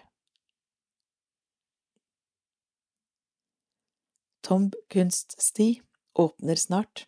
Tomb 4.41 4.75
kunststi 4.89 5.81
åpner 6.17 6.55
snart. 6.55 7.05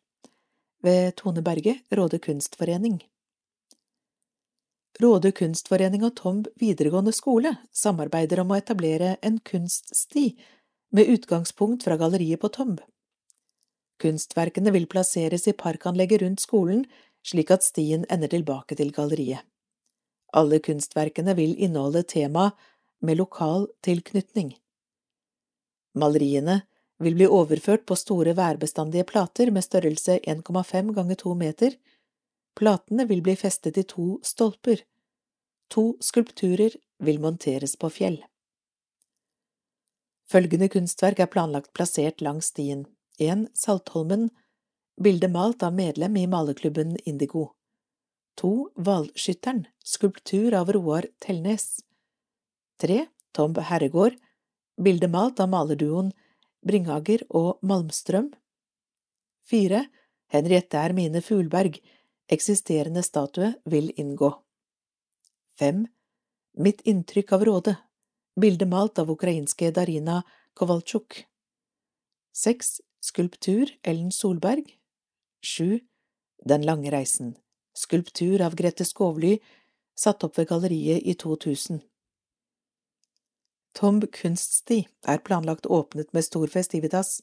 Ved 0.82 1.16
Tone 1.16 1.42
Berge, 1.42 1.80
Råde 1.90 2.20
kunstforening. 2.20 3.02
Råde 5.02 5.32
kunstforening 5.32 6.04
og 6.06 6.16
Tomb 6.16 6.48
videregående 6.62 7.14
skole 7.14 7.56
samarbeider 7.74 8.44
om 8.44 8.54
å 8.54 8.58
etablere 8.60 9.16
en 9.26 9.40
kunststi 9.40 10.36
med 10.94 11.10
utgangspunkt 11.10 11.86
fra 11.88 11.98
galleriet 11.98 12.42
på 12.42 12.52
Tomb. 12.54 12.82
Kunstverkene 14.02 14.74
vil 14.74 14.90
plasseres 14.90 15.48
i 15.48 15.54
parkanlegget 15.58 16.22
rundt 16.22 16.42
skolen, 16.42 16.86
slik 17.26 17.52
at 17.52 17.64
stien 17.64 18.06
ender 18.10 18.32
tilbake 18.32 18.76
til 18.76 18.92
galleriet. 18.96 19.44
Alle 20.34 20.62
kunstverkene 20.64 21.36
vil 21.36 21.58
inneholde 21.60 22.04
tema 22.08 22.52
med 23.02 23.20
lokal 23.20 23.68
tilknytning. 23.84 24.54
Maleriene 25.98 26.62
vil 27.02 27.18
bli 27.18 27.28
overført 27.28 27.84
på 27.90 27.98
store 28.00 28.36
værbestandige 28.38 29.04
plater 29.10 29.52
med 29.52 29.66
størrelse 29.66 30.20
1,5 30.24 30.94
ganger 30.96 31.16
2 31.16 31.34
meter. 31.36 31.76
Platene 32.56 33.08
vil 33.10 33.24
bli 33.26 33.36
festet 33.36 33.78
i 33.78 33.84
to 33.84 34.20
stolper. 34.24 34.84
To 35.72 35.96
skulpturer 36.02 36.78
vil 37.00 37.20
monteres 37.20 37.76
på 37.76 37.90
fjell. 37.90 38.22
Følgende 40.32 40.70
kunstverk 40.72 41.20
er 41.20 41.32
planlagt 41.32 41.74
plassert 41.74 42.22
langs 42.22 42.54
stien. 42.54 42.86
1. 43.20 43.50
Saltholmen, 43.58 44.30
bilde 44.98 45.28
malt 45.28 45.64
av 45.64 45.74
medlem 45.74 46.18
i 46.18 46.28
malerklubben 46.28 46.98
Indigo. 47.06 47.52
2. 48.42 48.70
Hvalskytteren, 48.76 49.66
skulptur 49.84 50.54
av 50.54 50.72
Roar 50.72 51.08
Telnes. 51.20 51.80
3. 52.82 53.06
Tom 53.32 53.56
Herregård, 53.56 54.16
bilde 54.82 55.08
malt 55.08 55.40
av 55.40 55.50
malerduoen 55.50 56.12
Bringager 56.66 57.24
og 57.30 57.60
Malmstrøm. 57.66 58.32
4. 59.50 59.86
Henriette 60.32 60.78
Hermine 60.78 61.22
Fulberg, 61.22 61.80
eksisterende 62.32 63.04
statue, 63.04 63.54
vil 63.66 63.92
inngå. 64.00 64.32
5. 65.60 65.86
Mitt 66.58 66.82
inntrykk 66.88 67.34
av 67.36 67.46
Råde, 67.48 67.76
bilde 68.40 68.66
malt 68.66 69.00
av 69.00 69.12
ukrainske 69.12 69.72
Darina 69.76 70.22
Kovalchuk. 70.54 71.26
6. 72.34 72.80
Skulptur 73.02 73.74
Ellen 73.84 74.12
Solberg. 74.12 74.81
7. 75.42 75.80
Den 76.46 76.66
lange 76.66 76.92
reisen, 76.92 77.36
skulptur 77.78 78.42
av 78.42 78.56
Grete 78.56 78.86
Skovly, 78.86 79.40
satt 79.98 80.24
opp 80.24 80.38
ved 80.38 80.50
galleriet 80.50 81.04
i 81.06 81.14
2000. 81.14 81.82
Tomb 83.78 84.06
kunststi 84.12 84.82
er 85.08 85.22
planlagt 85.24 85.66
åpnet 85.66 86.12
med 86.14 86.26
stor 86.26 86.48
festivitas, 86.52 87.22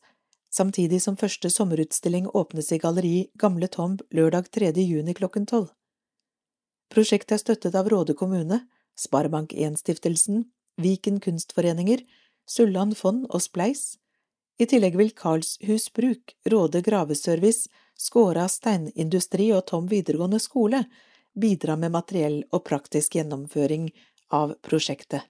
samtidig 0.51 1.03
som 1.03 1.17
første 1.17 1.51
sommerutstilling 1.51 2.29
åpnes 2.35 2.73
i 2.73 2.79
Galleri 2.81 3.29
Gamle 3.39 3.69
Tomb 3.69 4.03
lørdag 4.11 4.49
3. 4.55 4.73
juni 4.81 5.15
klokken 5.15 5.47
tolv. 5.47 5.69
Prosjektet 6.89 7.37
er 7.37 7.43
støttet 7.43 7.77
av 7.77 7.89
Råde 7.93 8.15
kommune, 8.17 8.63
Sparebank1-stiftelsen, 8.97 10.47
Viken 10.81 11.21
kunstforeninger, 11.21 12.01
Sulland 12.49 12.97
fond 12.97 13.27
og 13.29 13.43
Spleis. 13.45 13.99
I 14.59 14.67
tillegg 14.67 14.97
vil 14.99 15.11
Karlshus 15.15 15.93
Bruk, 15.93 16.37
Råde 16.45 16.81
graveservice, 16.83 17.69
Skåra 17.99 18.49
steinindustri 18.49 19.53
og 19.55 19.65
Tom 19.67 19.87
videregående 19.91 20.39
skole 20.43 20.85
bidra 21.35 21.77
med 21.77 21.95
materiell 21.95 22.41
og 22.55 22.65
praktisk 22.67 23.15
gjennomføring 23.19 23.89
av 24.35 24.55
prosjektet. 24.63 25.23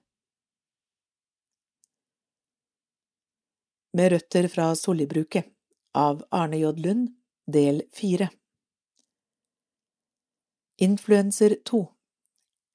Med 3.97 4.11
røtter 4.13 4.47
fra 4.53 4.67
Sollibruket 4.77 5.49
av 5.97 6.21
Arne 6.29 6.61
J. 6.61 6.73
Lund 6.77 7.09
Del 7.49 7.81
4 7.97 8.29
Influenser 10.85 11.57
2 11.65 11.83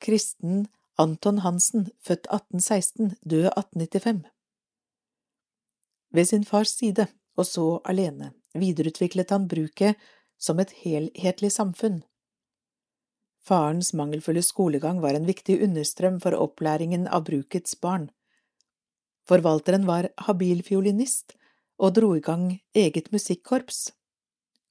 Kristen 0.03 0.67
Anton 0.99 1.39
Hansen, 1.43 1.89
født 2.03 2.27
1816, 2.31 3.15
død 3.23 3.47
1895 3.55 4.34
Ved 6.14 6.28
sin 6.30 6.44
fars 6.47 6.71
side, 6.78 7.09
og 7.35 7.47
så 7.47 7.80
alene, 7.90 8.30
videreutviklet 8.54 9.33
han 9.35 9.49
bruket 9.50 9.99
som 10.38 10.61
et 10.62 10.71
helhetlig 10.85 11.50
samfunn. 11.50 12.02
Farens 13.44 13.90
mangelfulle 13.92 14.42
skolegang 14.42 15.00
var 15.02 15.18
en 15.18 15.26
viktig 15.26 15.59
understrøm 15.66 16.21
for 16.23 16.37
opplæringen 16.38 17.09
av 17.09 17.26
brukets 17.26 17.75
barn. 17.80 18.09
Forvalteren 19.28 19.88
var 19.88 20.09
habil 20.28 20.62
fiolinist 20.64 21.35
og 21.83 21.97
dro 21.99 22.14
i 22.16 22.23
gang 22.25 22.47
eget 22.76 23.11
musikkorps. 23.12 23.90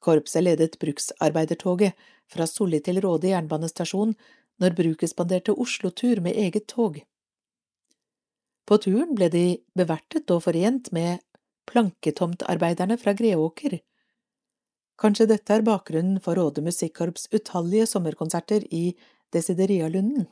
Korpset 0.03 0.45
ledet 0.45 0.79
bruksarbeidertoget 0.81 1.93
fra 2.31 2.47
Solli 2.49 2.79
til 2.83 3.01
Råde 3.03 3.29
jernbanestasjon 3.33 4.15
når 4.61 4.77
bruket 4.77 5.11
spanderte 5.11 5.53
Oslo-tur 5.53 6.21
med 6.21 6.37
eget 6.39 6.67
tog. 6.71 6.99
På 8.65 8.79
turen 8.79 9.13
ble 9.17 9.29
de 9.29 9.45
bevertet 9.75 10.31
og 10.31 10.45
forent 10.47 10.91
med 10.95 11.21
planketomtarbeiderne 11.69 12.97
fra 12.97 13.13
Greåker. 13.17 13.79
Kanskje 14.99 15.27
dette 15.29 15.55
er 15.55 15.65
bakgrunnen 15.65 16.19
for 16.23 16.37
Råde 16.37 16.63
musikkorps 16.65 17.27
utallige 17.33 17.87
sommerkonserter 17.89 18.65
i 18.73 18.93
Desiderialunden. 19.33 20.27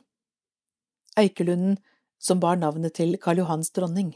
Eikelunden 1.18 1.78
som 2.22 2.40
bar 2.40 2.56
navnet 2.56 2.94
til 2.94 3.16
Karl 3.20 3.42
Johans 3.42 3.72
dronning. 3.74 4.12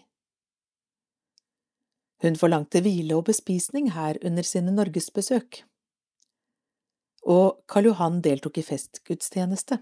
Hun 2.22 2.38
forlangte 2.40 2.80
hvile 2.80 3.18
og 3.18 3.26
bespisning 3.28 3.90
her 3.92 4.16
under 4.24 4.46
sine 4.46 4.72
norgesbesøk, 4.72 5.64
og 7.26 7.58
Karl 7.68 7.90
Johan 7.90 8.22
deltok 8.22 8.60
i 8.60 8.64
festgudstjeneste. 8.64 9.80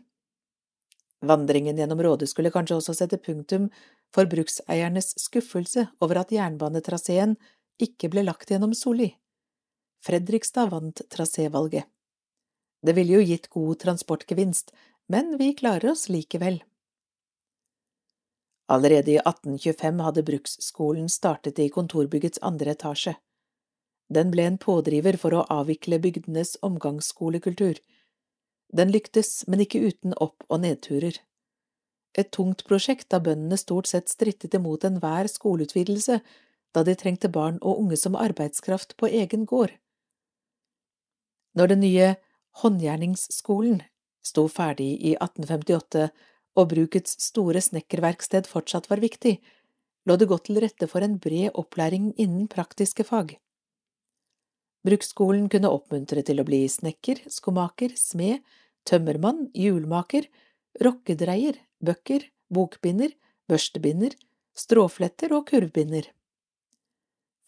Vandringen 1.25 1.77
gjennom 1.77 2.01
Råde 2.03 2.27
skulle 2.29 2.53
kanskje 2.53 2.79
også 2.81 2.97
sette 2.97 3.21
punktum 3.21 3.69
for 4.15 4.31
brukseiernes 4.31 5.13
skuffelse 5.19 5.89
over 6.05 6.23
at 6.23 6.33
jernbanetraseen 6.35 7.35
ikke 7.83 8.11
ble 8.13 8.23
lagt 8.29 8.53
gjennom 8.53 8.75
Soli. 8.79 9.11
Fredrikstad 10.05 10.71
vant 10.71 11.03
trasévalget. 11.11 11.89
Det 12.85 12.93
ville 12.93 13.17
jo 13.17 13.25
gitt 13.25 13.49
god 13.51 13.81
transportgevinst, 13.81 14.71
men 15.09 15.35
vi 15.41 15.55
klarer 15.57 15.91
oss 15.95 16.09
likevel. 16.13 16.61
Allerede 18.69 19.11
i 19.11 19.19
1825 19.19 20.01
hadde 20.05 20.25
bruksskolen 20.25 21.09
startet 21.09 21.59
i 21.59 21.69
kontorbyggets 21.73 22.41
andre 22.43 22.73
etasje. 22.77 23.17
Den 24.15 24.31
ble 24.33 24.47
en 24.49 24.61
pådriver 24.61 25.17
for 25.21 25.37
å 25.37 25.45
avvikle 25.53 25.99
bygdenes 26.01 26.57
omgangsskolekultur. 26.65 27.81
Den 28.77 28.93
lyktes, 28.93 29.45
men 29.49 29.65
ikke 29.65 29.81
uten 29.89 30.17
opp- 30.21 30.45
og 30.49 30.61
nedturer. 30.65 31.19
Et 32.19 32.31
tungt 32.35 32.65
prosjekt 32.69 33.09
da 33.11 33.21
bøndene 33.23 33.59
stort 33.59 33.91
sett 33.91 34.13
strittet 34.13 34.55
imot 34.55 34.87
enhver 34.87 35.29
skoleutvidelse 35.31 36.21
da 36.75 36.83
de 36.87 36.95
trengte 36.99 37.31
barn 37.31 37.59
og 37.63 37.81
unge 37.85 37.99
som 37.99 38.19
arbeidskraft 38.19 38.97
på 38.99 39.11
egen 39.23 39.47
gård. 39.51 39.73
Når 41.55 41.71
den 41.71 41.85
nye 41.87 42.15
håndgjerningsskolen 42.63 43.83
sto 44.25 44.47
ferdig 44.51 44.95
i 44.99 45.15
1858 45.15 46.09
og 46.59 46.71
brukets 46.71 47.19
store 47.23 47.63
snekkerverksted 47.63 48.49
fortsatt 48.51 48.89
var 48.91 49.03
viktig, 49.03 49.39
lå 50.07 50.17
det 50.19 50.29
godt 50.31 50.49
til 50.49 50.61
rette 50.63 50.89
for 50.91 51.05
en 51.07 51.19
bred 51.23 51.55
opplæring 51.55 52.13
innen 52.21 52.49
praktiske 52.51 53.07
fag. 53.07 53.37
Bruksskolen 54.85 55.49
kunne 55.49 55.71
oppmuntre 55.73 56.23
til 56.27 56.43
å 56.43 56.47
bli 56.47 56.67
snekker, 56.69 57.23
skomaker, 57.33 57.95
smed, 57.97 58.43
tømmermann, 58.85 59.47
hjulmaker, 59.57 60.27
rokkedreier, 60.85 61.57
bøkker, 61.87 62.27
bokbinder, 62.55 63.13
børstebinder, 63.49 64.15
stråfletter 64.57 65.35
og 65.37 65.47
kurvbinder. 65.51 66.09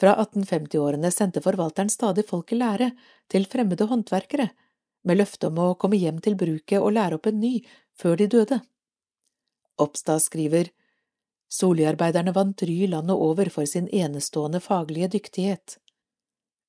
Fra 0.00 0.12
1850-årene 0.20 1.10
sendte 1.14 1.40
forvalteren 1.44 1.90
stadig 1.92 2.26
folk 2.28 2.52
i 2.52 2.58
lære 2.60 2.90
til 3.32 3.46
fremmede 3.48 3.88
håndverkere, 3.88 4.50
med 5.06 5.20
løfte 5.20 5.48
om 5.48 5.60
å 5.62 5.74
komme 5.80 5.98
hjem 6.00 6.18
til 6.20 6.36
bruket 6.36 6.82
og 6.82 6.92
lære 6.96 7.16
opp 7.16 7.28
en 7.30 7.38
ny 7.40 7.54
før 7.96 8.18
de 8.20 8.26
døde. 8.34 8.60
Oppstad 9.80 10.24
skriver 10.24 10.72
Soliarbeiderne 11.52 12.34
vant 12.34 12.62
ry 12.66 12.88
landet 12.90 13.14
over 13.14 13.48
for 13.54 13.68
sin 13.70 13.86
enestående 13.94 14.60
faglige 14.60 15.12
dyktighet, 15.14 15.76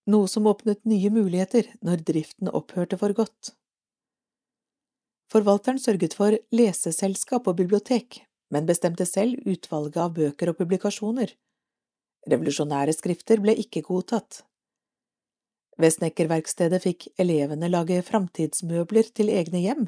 noe 0.08 0.30
som 0.32 0.48
åpnet 0.48 0.84
nye 0.86 1.10
muligheter 1.12 1.72
når 1.82 2.04
driften 2.08 2.52
opphørte 2.54 3.00
for 3.02 3.16
godt. 3.18 3.57
Forvalteren 5.32 5.80
sørget 5.82 6.16
for 6.16 6.36
leseselskap 6.56 7.48
og 7.50 7.58
bibliotek, 7.60 8.22
men 8.54 8.68
bestemte 8.70 9.06
selv 9.06 9.42
utvalget 9.46 10.00
av 10.00 10.14
bøker 10.16 10.52
og 10.52 10.60
publikasjoner. 10.62 11.34
Revolusjonære 12.32 12.96
skrifter 12.96 13.44
ble 13.44 13.56
ikke 13.60 13.84
godtatt. 13.88 14.44
Ved 15.78 15.94
snekkerverkstedet 15.94 16.80
fikk 16.84 17.10
elevene 17.22 17.70
lage 17.70 18.00
framtidsmøbler 18.08 19.12
til 19.14 19.30
egne 19.30 19.62
hjem. 19.62 19.84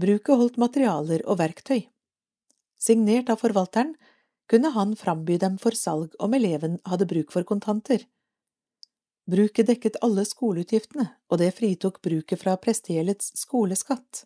Bruket 0.00 0.38
holdt 0.38 0.60
materialer 0.60 1.24
og 1.26 1.40
verktøy 1.40 1.88
signert 2.82 3.30
av 3.30 3.40
forvalteren, 3.42 3.94
kunne 4.50 4.72
han 4.74 4.96
framby 4.98 5.38
dem 5.40 5.58
for 5.62 5.76
salg 5.78 6.16
om 6.22 6.34
eleven 6.36 6.80
hadde 6.88 7.08
bruk 7.08 7.32
for 7.34 7.46
kontanter. 7.48 8.02
Bruket 9.30 9.66
dekket 9.66 10.00
alle 10.02 10.24
skoleutgiftene, 10.26 11.06
og 11.30 11.38
det 11.38 11.52
fritok 11.54 12.00
bruket 12.02 12.40
fra 12.40 12.56
prestegjeldets 12.58 13.30
skoleskatt. 13.38 14.24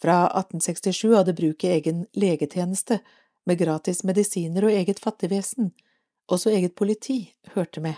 Fra 0.00 0.22
1867 0.28 1.16
hadde 1.16 1.34
bruket 1.36 1.74
egen 1.78 2.04
legetjeneste, 2.14 3.00
med 3.48 3.58
gratis 3.58 4.04
medisiner 4.04 4.66
og 4.68 4.74
eget 4.76 5.00
fattigvesen, 5.00 5.72
også 6.30 6.52
eget 6.54 6.74
politi 6.76 7.32
hørte 7.54 7.80
med. 7.80 7.96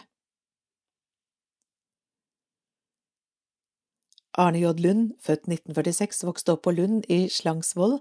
Arne 4.39 4.63
J. 4.63 4.73
Lund, 4.81 5.11
født 5.21 5.45
1946, 5.51 6.23
vokste 6.25 6.55
opp 6.55 6.63
på 6.65 6.73
Lund 6.73 7.05
i 7.13 7.27
Slangsvold, 7.29 7.99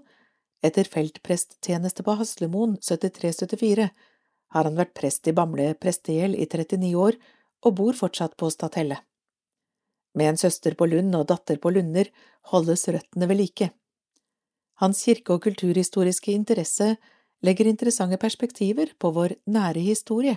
etter 0.64 0.88
feltpresttjeneste 0.88 2.06
på 2.06 2.14
Haslemoen 2.16 2.78
73–74 2.80 3.90
har 4.52 4.68
han 4.68 4.78
vært 4.78 4.94
prest 4.96 5.28
i 5.28 5.34
Bamble 5.36 5.72
prestegjeld 5.80 6.36
i 6.36 6.46
39 6.46 6.92
år 7.00 7.18
og 7.62 7.76
bor 7.78 7.96
fortsatt 7.98 8.36
på 8.36 8.50
Stathelle. 8.50 8.98
Med 10.14 10.32
en 10.32 10.40
søster 10.40 10.74
på 10.74 10.86
Lund 10.86 11.14
og 11.16 11.28
datter 11.30 11.60
på 11.62 11.70
Lunder 11.72 12.10
holdes 12.52 12.88
røttene 12.88 13.28
ved 13.30 13.40
like. 13.40 13.70
Hans 14.82 15.04
kirke- 15.04 15.36
og 15.36 15.42
kulturhistoriske 15.46 16.32
interesse 16.32 16.96
legger 17.42 17.70
interessante 17.70 18.18
perspektiver 18.18 18.92
på 18.98 19.10
vår 19.10 19.38
nære 19.46 19.80
historie. 19.80 20.36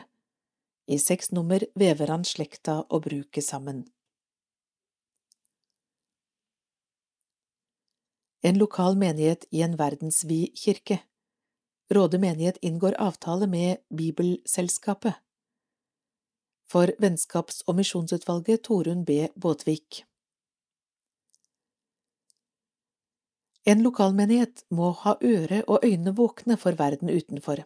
I 0.88 0.98
seks 1.02 1.32
nummer 1.32 1.66
vever 1.76 2.14
han 2.14 2.24
slekta 2.24 2.84
og 2.90 3.08
bruket 3.10 3.44
sammen. 3.44 3.86
en 8.46 8.60
lokal 8.62 8.98
menighet 8.98 9.48
i 9.50 9.64
en 9.66 9.74
verdensvid 9.80 10.54
kirke. 10.60 11.00
Råde 11.94 12.20
menighet 12.22 12.60
inngår 12.62 12.98
avtale 13.02 13.48
med 13.50 13.82
Bibelselskapet. 13.90 15.18
For 16.72 16.92
Vennskaps- 17.02 17.62
og 17.68 17.78
misjonsutvalget 17.80 18.64
Torunn 18.66 19.06
B. 19.06 19.28
Båtvik. 19.36 20.04
En 23.66 23.82
lokalmenighet 23.82 24.66
må 24.70 24.92
ha 25.02 25.16
øre 25.26 25.64
og 25.66 25.86
øyne 25.86 26.14
våkne 26.14 26.58
for 26.62 26.78
verden 26.78 27.10
utenfor. 27.10 27.64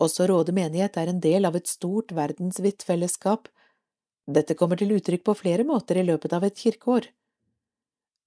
Også 0.00 0.26
Råde 0.28 0.52
menighet 0.52 0.96
er 1.00 1.08
en 1.08 1.20
del 1.20 1.48
av 1.48 1.56
et 1.56 1.68
stort 1.70 2.12
verdensvidt 2.12 2.84
fellesskap. 2.84 3.48
Dette 4.28 4.56
kommer 4.58 4.76
til 4.80 4.92
uttrykk 4.96 5.24
på 5.24 5.36
flere 5.38 5.64
måter 5.64 6.00
i 6.00 6.04
løpet 6.04 6.32
av 6.36 6.44
et 6.44 6.58
kirkeår. 6.60 7.08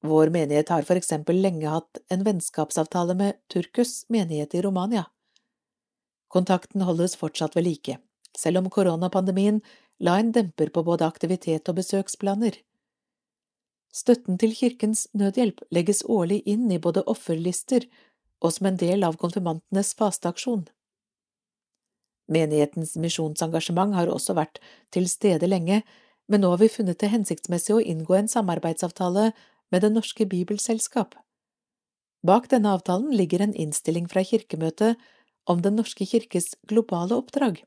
Vår 0.05 0.29
menighet 0.33 0.69
har 0.69 0.85
for 0.85 0.97
eksempel 0.97 1.41
lenge 1.41 1.69
hatt 1.69 2.01
en 2.13 2.25
vennskapsavtale 2.25 3.15
med 3.17 3.37
Turkus 3.49 4.05
menighet 4.13 4.53
i 4.53 4.61
Romania. 4.65 5.07
Kontakten 6.33 6.81
holdes 6.85 7.15
fortsatt 7.17 7.55
ved 7.57 7.65
like, 7.65 7.97
selv 8.37 8.61
om 8.61 8.69
koronapandemien 8.73 9.61
la 9.99 10.17
en 10.19 10.31
demper 10.31 10.69
på 10.73 10.83
både 10.83 11.07
aktivitet 11.07 11.69
og 11.69 11.79
besøksplaner. 11.79 12.59
Støtten 13.93 14.37
til 14.37 14.53
Kirkens 14.53 15.07
Nødhjelp 15.17 15.63
legges 15.73 16.03
årlig 16.05 16.43
inn 16.45 16.69
i 16.71 16.79
både 16.81 17.03
offerlister 17.09 17.87
og 18.43 18.53
som 18.53 18.69
en 18.69 18.77
del 18.77 19.05
av 19.07 19.17
konfirmantenes 19.17 19.93
fasteaksjon. 19.97 20.67
Menighetens 22.27 22.97
misjonsengasjement 22.99 23.95
har 23.95 24.11
også 24.11 24.35
vært 24.37 24.59
til 24.93 25.07
stede 25.09 25.47
lenge, 25.47 25.81
men 26.27 26.43
nå 26.43 26.51
har 26.51 26.59
vi 26.61 26.69
funnet 26.69 26.99
det 26.99 27.09
hensiktsmessig 27.13 27.77
å 27.77 27.81
inngå 27.81 28.17
en 28.17 28.27
samarbeidsavtale 28.29 29.31
med 29.71 29.81
Det 29.81 29.91
norske 29.91 30.27
bibelselskap. 30.27 31.15
Bak 32.23 32.49
denne 32.51 32.73
avtalen 32.75 33.13
ligger 33.15 33.41
en 33.41 33.55
innstilling 33.55 34.07
fra 34.11 34.23
Kirkemøtet 34.23 34.99
om 35.47 35.61
Den 35.61 35.79
norske 35.79 36.05
kirkes 36.05 36.55
globale 36.67 37.15
oppdrag. 37.15 37.63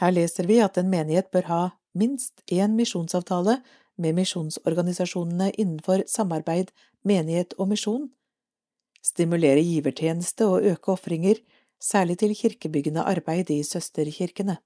Her 0.00 0.12
leser 0.12 0.46
vi 0.46 0.60
at 0.60 0.76
en 0.76 0.90
menighet 0.92 1.30
bør 1.32 1.48
ha 1.48 1.62
minst 1.96 2.42
én 2.52 2.76
misjonsavtale 2.76 3.62
med 3.96 4.18
misjonsorganisasjonene 4.18 5.52
innenfor 5.56 6.04
samarbeid, 6.10 6.68
menighet 7.04 7.54
og 7.58 7.70
misjon, 7.72 8.10
stimulere 9.00 9.62
givertjeneste 9.64 10.46
og 10.46 10.68
øke 10.68 10.92
ofringer, 10.92 11.40
særlig 11.80 12.18
til 12.18 12.34
kirkebyggende 12.36 13.04
arbeid 13.04 13.50
i 13.50 13.62
søsterkirkene. 13.62 14.58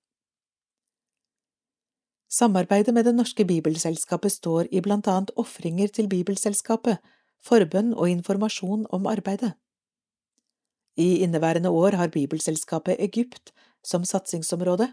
Samarbeidet 2.31 2.95
med 2.95 3.05
Det 3.05 3.15
norske 3.15 3.45
bibelselskapet 3.45 4.33
står 4.33 4.69
i 4.71 4.81
blant 4.81 5.07
annet 5.07 5.31
ofringer 5.37 5.89
til 5.89 6.09
Bibelselskapet, 6.09 6.99
forbønn 7.43 7.95
og 7.95 8.11
informasjon 8.11 8.87
om 8.91 9.07
arbeidet. 9.07 9.53
I 10.97 11.23
inneværende 11.25 11.71
år 11.71 11.97
har 11.99 12.09
Bibelselskapet 12.09 12.97
Egypt 12.99 13.53
som 13.85 14.05
satsingsområde. 14.05 14.93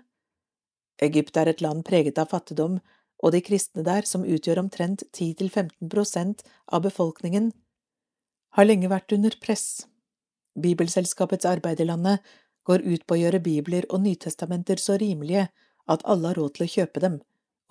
Egypt 1.03 1.37
er 1.37 1.51
et 1.51 1.61
land 1.61 1.85
preget 1.85 2.17
av 2.17 2.31
fattigdom, 2.33 2.79
og 3.17 3.33
de 3.33 3.41
kristne 3.41 3.83
der, 3.85 4.05
som 4.05 4.25
utgjør 4.25 4.61
omtrent 4.61 5.03
10–15 5.11 5.89
prosent 5.89 6.43
av 6.67 6.83
befolkningen, 6.85 7.51
har 8.57 8.65
lenge 8.65 8.89
vært 8.89 9.13
under 9.13 9.33
press. 9.41 9.85
Bibelselskapets 10.57 11.45
arbeid 11.45 11.81
i 11.81 11.87
landet 11.89 12.25
går 12.65 12.83
ut 12.85 13.05
på 13.07 13.15
å 13.15 13.21
gjøre 13.21 13.41
bibler 13.43 13.87
og 13.89 14.03
nytestamenter 14.05 14.81
så 14.81 14.97
rimelige 15.01 15.47
at 15.87 16.03
alle 16.05 16.31
har 16.31 16.39
råd 16.41 16.57
til 16.57 16.65
å 16.65 16.73
kjøpe 16.73 17.03
dem, 17.03 17.21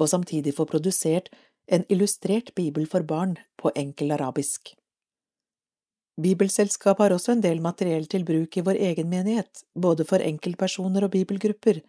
og 0.00 0.10
samtidig 0.10 0.54
få 0.56 0.66
produsert 0.70 1.30
en 1.66 1.84
illustrert 1.92 2.54
bibel 2.54 2.86
for 2.86 3.06
barn 3.06 3.36
på 3.58 3.72
enkel 3.74 4.14
arabisk. 4.14 4.72
Bibelselskapet 6.16 7.04
har 7.04 7.14
også 7.16 7.34
en 7.34 7.42
del 7.44 7.60
materiell 7.60 8.06
til 8.08 8.24
bruk 8.24 8.56
i 8.56 8.64
vår 8.64 8.78
egen 8.88 9.10
menighet, 9.10 9.66
både 9.74 10.06
for 10.08 10.22
enkeltpersoner 10.24 11.04
og 11.04 11.12
bibelgrupper, 11.12 11.82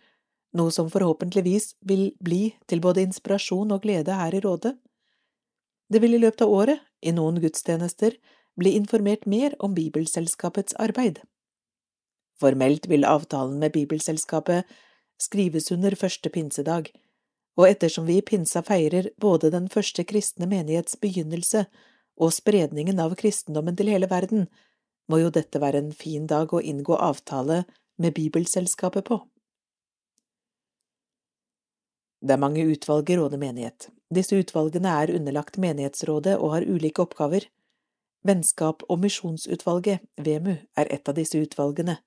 noe 0.56 0.72
som 0.72 0.90
forhåpentligvis 0.90 1.76
vil 1.82 2.12
bli 2.24 2.56
til 2.68 2.82
både 2.82 3.04
inspirasjon 3.08 3.72
og 3.76 3.84
glede 3.84 4.16
her 4.16 4.36
i 4.36 4.42
rådet. 4.44 4.76
Det 5.92 6.02
vil 6.02 6.18
i 6.18 6.22
løpet 6.22 6.44
av 6.44 6.52
året, 6.52 6.84
i 7.02 7.14
noen 7.16 7.40
gudstjenester, 7.42 8.16
bli 8.58 8.74
informert 8.76 9.26
mer 9.26 9.54
om 9.60 9.76
Bibelselskapets 9.78 10.76
arbeid. 10.82 11.22
Formelt 12.40 12.88
vil 12.90 13.06
avtalen 13.06 13.60
med 13.60 13.72
Bibelselskapet 13.72 14.66
skrives 15.22 15.72
under 15.72 15.96
første 15.96 16.30
pinsedag, 16.30 16.90
og 17.58 17.70
ettersom 17.70 18.06
vi 18.06 18.20
i 18.20 18.26
pinsa 18.26 18.62
feirer 18.62 19.10
både 19.22 19.50
den 19.54 19.70
første 19.70 20.04
kristne 20.06 20.46
menighets 20.50 20.98
begynnelse 21.02 21.66
og 22.18 22.34
spredningen 22.34 23.00
av 23.02 23.16
kristendommen 23.18 23.78
til 23.78 23.90
hele 23.94 24.10
verden, 24.10 24.46
må 25.10 25.22
jo 25.22 25.32
dette 25.34 25.62
være 25.62 25.82
en 25.82 25.94
fin 25.96 26.28
dag 26.28 26.54
å 26.54 26.62
inngå 26.62 26.98
avtale 27.00 27.64
med 27.98 28.14
Bibelselskapet 28.14 29.08
på. 29.08 29.22
Det 32.28 32.36
er 32.36 32.42
mange 32.44 32.66
utvalg 32.68 33.08
i 33.08 33.16
Råde 33.16 33.38
menighet. 33.40 33.88
Disse 34.12 34.36
utvalgene 34.36 34.92
er 35.02 35.14
underlagt 35.16 35.56
menighetsrådet 35.64 36.34
og 36.36 36.58
har 36.58 36.66
ulike 36.68 37.06
oppgaver. 37.06 37.46
Vennskap 38.28 38.84
og 38.92 39.00
misjonsutvalget, 39.06 40.04
VEMU, 40.20 40.58
er 40.76 40.92
et 40.92 41.08
av 41.08 41.16
disse 41.16 41.40
utvalgene. 41.40 42.02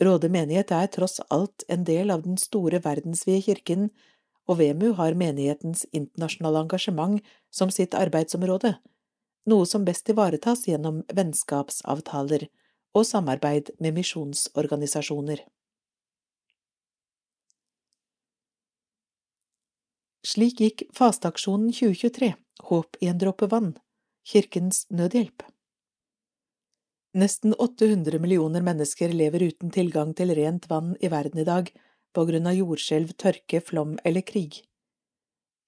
Råde 0.00 0.30
menighet 0.32 0.72
er 0.72 0.88
tross 0.94 1.20
alt 1.28 1.66
en 1.68 1.84
del 1.84 2.14
av 2.14 2.24
den 2.24 2.38
store 2.40 2.80
verdensvide 2.86 3.42
kirken, 3.44 3.90
og 4.48 4.62
VEMU 4.62 4.94
har 4.96 5.18
menighetens 5.18 5.84
internasjonale 5.92 6.64
engasjement 6.64 7.20
som 7.52 7.72
sitt 7.72 7.92
arbeidsområde, 8.00 8.78
noe 9.50 9.68
som 9.68 9.84
best 9.84 10.08
ivaretas 10.08 10.64
gjennom 10.70 11.02
vennskapsavtaler 11.12 12.48
og 12.96 13.04
samarbeid 13.04 13.74
med 13.76 13.98
misjonsorganisasjoner. 14.00 15.44
Slik 20.24 20.60
gikk 20.60 20.82
fasteaksjonen 20.96 21.68
2023, 21.68 22.30
Håp 22.64 22.96
i 23.04 23.10
en 23.12 23.18
dråpe 23.20 23.44
vann, 23.52 23.74
Kirkens 24.24 24.86
Nødhjelp. 24.88 25.42
Nesten 27.12 27.52
800 27.52 28.18
millioner 28.18 28.64
mennesker 28.64 29.12
lever 29.12 29.44
uten 29.50 29.74
tilgang 29.74 30.14
til 30.16 30.32
rent 30.34 30.64
vann 30.70 30.96
i 31.04 31.12
verden 31.12 31.44
i 31.44 31.44
dag 31.44 31.68
på 32.16 32.24
grunn 32.24 32.48
av 32.48 32.56
jordskjelv, 32.56 33.12
tørke, 33.20 33.60
flom 33.60 33.98
eller 34.00 34.24
krig. 34.24 34.62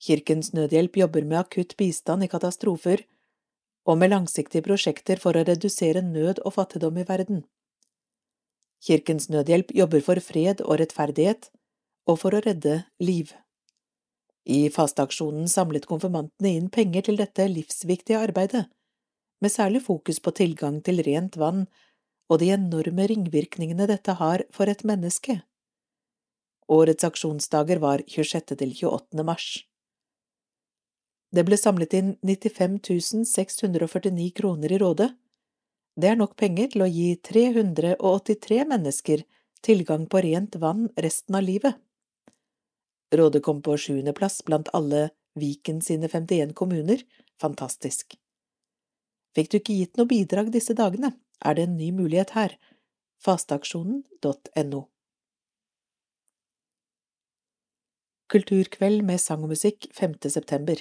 Kirkens 0.01 0.55
Nødhjelp 0.57 0.97
jobber 1.05 1.29
med 1.29 1.42
akutt 1.45 1.77
bistand 1.77 2.25
i 2.25 2.33
katastrofer 2.33 3.05
og 3.85 4.01
med 4.01 4.14
langsiktige 4.16 4.64
prosjekter 4.64 5.21
for 5.21 5.37
å 5.37 5.45
redusere 5.45 6.01
nød 6.01 6.40
og 6.49 6.57
fattigdom 6.57 6.97
i 6.97 7.05
verden. 7.05 7.45
Kirkens 8.81 9.29
Nødhjelp 9.29 9.77
jobber 9.77 10.01
for 10.01 10.25
fred 10.25 10.64
og 10.64 10.81
rettferdighet 10.81 11.51
og 12.09 12.25
for 12.25 12.33
å 12.33 12.40
redde 12.40 12.87
liv. 13.05 13.37
I 14.47 14.69
fasteaksjonen 14.71 15.49
samlet 15.51 15.89
konfirmantene 15.91 16.53
inn 16.55 16.71
penger 16.71 17.09
til 17.09 17.19
dette 17.19 17.49
livsviktige 17.51 18.21
arbeidet, 18.23 18.67
med 19.43 19.53
særlig 19.53 19.83
fokus 19.85 20.21
på 20.23 20.33
tilgang 20.39 20.79
til 20.87 21.03
rent 21.05 21.37
vann 21.37 21.67
og 22.31 22.41
de 22.41 22.51
enorme 22.55 23.07
ringvirkningene 23.11 23.87
dette 23.91 24.17
har 24.21 24.45
for 24.55 24.71
et 24.71 24.83
menneske. 24.87 25.41
Årets 26.73 27.07
aksjonsdager 27.07 27.79
var 27.83 28.03
26. 28.07 28.57
til 28.59 28.73
28. 28.75 29.25
mars. 29.27 29.49
Det 31.31 31.45
ble 31.47 31.59
samlet 31.59 31.95
inn 31.95 32.13
95 32.27 33.27
649 33.29 34.31
kroner 34.35 34.73
i 34.73 34.79
rådet. 34.83 35.11
Det 35.97 36.11
er 36.11 36.19
nok 36.19 36.37
penger 36.39 36.73
til 36.73 36.85
å 36.85 36.91
gi 36.91 37.09
383 37.23 38.63
mennesker 38.73 39.23
tilgang 39.67 40.07
på 40.11 40.23
rent 40.27 40.59
vann 40.63 40.89
resten 41.03 41.39
av 41.39 41.47
livet. 41.47 41.79
Rådet 43.14 43.42
kom 43.42 43.62
på 43.62 43.77
sjuendeplass 43.79 44.42
blant 44.45 44.69
alle 44.75 45.11
Viken 45.37 45.83
sine 45.85 46.09
51 46.09 46.55
kommuner, 46.57 47.03
fantastisk. 47.40 48.16
Fikk 49.37 49.51
du 49.53 49.57
ikke 49.59 49.77
gitt 49.77 49.99
noe 50.01 50.09
bidrag 50.09 50.49
disse 50.53 50.75
dagene, 50.75 51.12
er 51.45 51.57
det 51.59 51.66
en 51.66 51.77
ny 51.77 51.90
mulighet 51.92 52.33
her, 52.33 52.55
fasteaksjonen.no. 53.25 54.87
Kulturkveld 58.33 59.05
med 59.07 59.21
sang 59.23 59.45
og 59.45 59.53
musikk 59.53 59.87
5. 59.95 60.16
september 60.33 60.81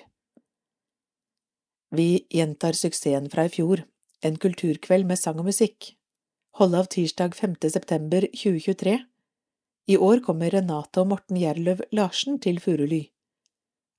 Vi 1.93 2.25
gjentar 2.33 2.73
suksessen 2.79 3.27
fra 3.29 3.45
i 3.45 3.51
fjor, 3.53 3.83
en 4.25 4.39
kulturkveld 4.41 5.05
med 5.05 5.19
sang 5.21 5.37
og 5.43 5.51
musikk. 5.51 5.91
Holde 6.57 6.79
av 6.79 6.87
tirsdag 6.89 7.35
5. 7.35 7.59
september 7.75 8.25
2023 8.31 8.95
i 9.85 9.97
år 9.97 10.21
kommer 10.25 10.49
Renate 10.49 11.01
og 11.01 11.11
Morten 11.11 11.37
Gjerløv 11.37 11.83
Larsen 11.93 12.39
til 12.41 12.57
Furuly. 12.61 13.03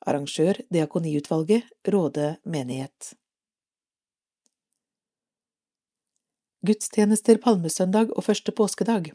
Arrangør 0.07 0.59
Diakoniutvalget, 0.73 1.69
Råde 1.87 2.37
menighet. 2.45 3.15
Gudstjenester 6.67 7.39
palmesøndag 7.39 8.11
og 8.17 8.25
første 8.27 8.53
påskedag. 8.53 9.13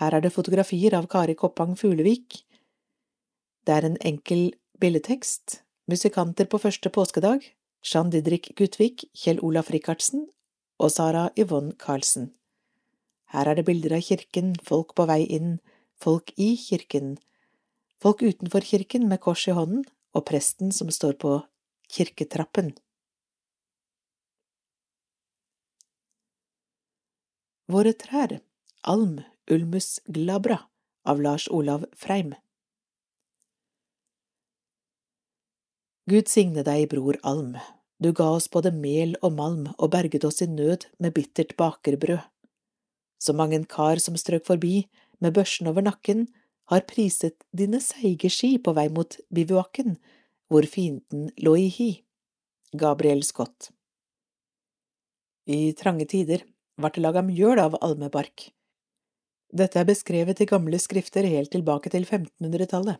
Her 0.00 0.16
er 0.16 0.24
det 0.24 0.32
fotografier 0.32 0.96
av 0.96 1.08
Kari 1.12 1.34
Koppang 1.36 1.76
Fuglevik. 1.76 2.40
Det 3.66 3.74
er 3.74 3.84
en 3.84 3.98
enkel 4.00 4.54
billedtekst. 4.80 5.60
Musikanter 5.88 6.48
på 6.48 6.58
første 6.58 6.88
påskedag. 6.88 7.44
Jean 7.84 8.10
Didrik 8.10 8.54
Gutvik, 8.56 9.04
Kjell 9.12 9.42
Olaf 9.42 9.68
Rikardsen 9.74 10.28
og 10.78 10.90
Sara 10.94 11.28
Yvonne 11.36 11.74
Karlsen. 11.76 12.30
Her 13.34 13.50
er 13.50 13.58
det 13.58 13.66
bilder 13.66 13.96
av 13.98 14.04
kirken, 14.06 14.54
folk 14.62 14.94
på 14.96 15.06
vei 15.08 15.24
inn, 15.26 15.58
folk 16.02 16.32
i 16.36 16.52
kirken, 16.58 17.16
folk 18.02 18.22
utenfor 18.22 18.66
kirken 18.66 19.08
med 19.10 19.22
kors 19.22 19.46
i 19.48 19.56
hånden 19.56 19.84
og 20.12 20.26
presten 20.28 20.72
som 20.74 20.90
står 20.90 21.18
på 21.22 21.36
kirketrappen. 21.92 22.72
Våre 27.72 27.94
trær, 27.96 28.40
Alm 28.82 29.20
ulmus 29.50 30.00
glabra 30.10 30.58
av 31.06 31.20
Lars 31.22 31.46
Olav 31.48 31.84
Freim 31.94 32.34
Gud 36.10 36.26
signe 36.26 36.64
deg, 36.66 36.88
bror 36.90 37.16
Alm, 37.22 37.54
du 38.02 38.10
ga 38.10 38.26
oss 38.34 38.48
både 38.50 38.72
mel 38.74 39.14
og 39.22 39.36
malm 39.38 39.68
og 39.76 39.92
berget 39.94 40.26
oss 40.26 40.42
i 40.42 40.48
nød 40.50 40.88
med 40.98 41.14
bittert 41.14 41.54
bakerbrød. 41.56 42.18
Så 43.22 43.30
mang 43.38 43.54
en 43.54 43.68
kar 43.70 44.02
som 44.02 44.18
strøk 44.18 44.48
forbi, 44.48 44.88
med 45.22 45.34
børsen 45.36 45.70
over 45.70 45.84
nakken, 45.86 46.26
har 46.70 46.86
priset 46.88 47.36
dine 47.54 47.80
seige 47.82 48.30
ski 48.32 48.56
på 48.62 48.74
vei 48.76 48.88
mot 48.92 49.18
bivuakken, 49.34 49.96
hvor 50.50 50.66
fienden 50.68 51.30
lå 51.42 51.54
i 51.58 51.68
hi. 51.72 51.90
Gabriel 52.72 53.20
Scott 53.26 53.68
I 55.44 55.74
trange 55.76 56.06
tider 56.08 56.44
vart 56.80 56.96
det 56.96 57.04
laga 57.04 57.20
mjøl 57.26 57.60
av 57.60 57.76
almebark. 57.84 58.46
Dette 59.52 59.80
er 59.80 59.88
beskrevet 59.88 60.40
i 60.40 60.48
gamle 60.48 60.78
skrifter 60.80 61.28
helt 61.28 61.52
tilbake 61.52 61.92
til 61.92 62.06
1500-tallet. 62.06 62.96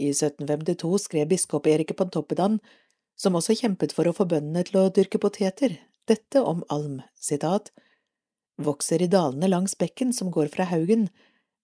I 0.00 0.10
1752 0.12 0.98
skrev 1.06 1.30
biskop 1.30 1.68
Erik 1.68 1.94
Pontoppidan, 1.96 2.58
som 3.16 3.36
også 3.36 3.56
kjempet 3.56 3.94
for 3.96 4.08
å 4.08 4.14
få 4.16 4.26
bøndene 4.28 4.64
til 4.68 4.82
å 4.82 4.90
dyrke 4.92 5.20
poteter, 5.20 5.78
dette 6.08 6.40
om 6.44 6.60
alm, 6.72 7.00
sitat, 7.20 7.70
vokser 8.60 9.00
i 9.04 9.08
dalene 9.08 9.48
langs 9.48 9.76
bekken 9.80 10.12
som 10.16 10.32
går 10.32 10.52
fra 10.52 10.68
haugen, 10.68 11.08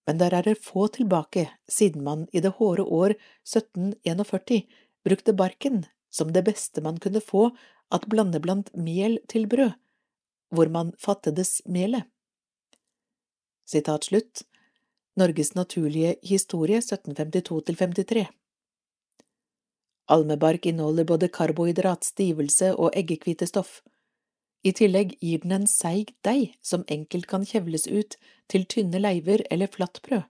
men 0.06 0.18
der 0.18 0.34
er 0.34 0.46
det 0.46 0.58
få 0.62 0.86
tilbake 0.94 1.48
siden 1.68 2.04
man 2.06 2.26
i 2.32 2.40
det 2.40 2.54
hårde 2.58 2.82
år 2.82 3.16
1741 3.16 4.62
brukte 5.04 5.34
barken 5.34 5.84
som 6.10 6.32
det 6.32 6.44
beste 6.46 6.80
man 6.80 6.98
kunne 7.02 7.20
få 7.20 7.50
at 7.92 8.06
blande 8.10 8.40
blant 8.42 8.72
mel 8.74 9.18
til 9.28 9.46
brød, 9.50 9.74
hvor 10.50 10.70
man 10.72 10.92
fattedes 10.98 11.60
melet. 11.66 12.06
Sitat 13.66 14.06
slutt 14.06 14.44
Norges 15.16 15.54
naturlige 15.54 16.16
historie 16.22 16.78
1752–53 16.78 18.26
Almebark 20.08 20.66
inneholder 20.66 21.04
både 21.04 21.28
karbohydrat, 21.28 22.04
stivelse 22.04 22.74
og 22.76 22.92
eggekvitestoff. 22.94 23.80
I 24.66 24.72
tillegg 24.74 25.12
gir 25.22 25.42
den 25.44 25.52
en 25.60 25.66
seig 25.70 26.10
deig 26.26 26.56
som 26.64 26.82
enkelt 26.90 27.28
kan 27.30 27.44
kjevles 27.46 27.86
ut 27.86 28.16
til 28.50 28.64
tynne 28.66 28.98
leiver 28.98 29.44
eller 29.50 29.70
flatt 29.70 30.00
brød. 30.02 30.24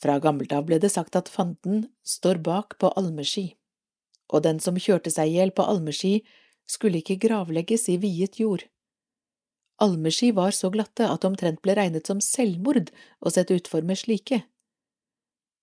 Fra 0.00 0.16
gammelt 0.22 0.52
av 0.56 0.68
ble 0.68 0.78
det 0.80 0.92
sagt 0.94 1.18
at 1.18 1.28
fanden 1.28 1.88
står 2.06 2.38
bak 2.46 2.78
på 2.80 2.92
almeski, 2.96 3.50
og 4.32 4.44
den 4.46 4.60
som 4.62 4.78
kjørte 4.78 5.12
seg 5.12 5.28
i 5.28 5.40
hjel 5.40 5.52
på 5.52 5.66
almeski, 5.66 6.20
skulle 6.70 7.02
ikke 7.02 7.18
gravlegges 7.20 7.88
i 7.90 7.98
viet 8.00 8.38
jord. 8.40 8.62
Almeski 9.82 10.30
var 10.36 10.54
så 10.54 10.70
glatte 10.70 11.08
at 11.10 11.26
omtrent 11.26 11.60
ble 11.64 11.74
regnet 11.76 12.06
som 12.06 12.20
selvmord 12.22 12.92
å 13.20 13.32
sette 13.34 13.56
utfor 13.58 13.82
med 13.82 13.98
slike. 13.98 14.44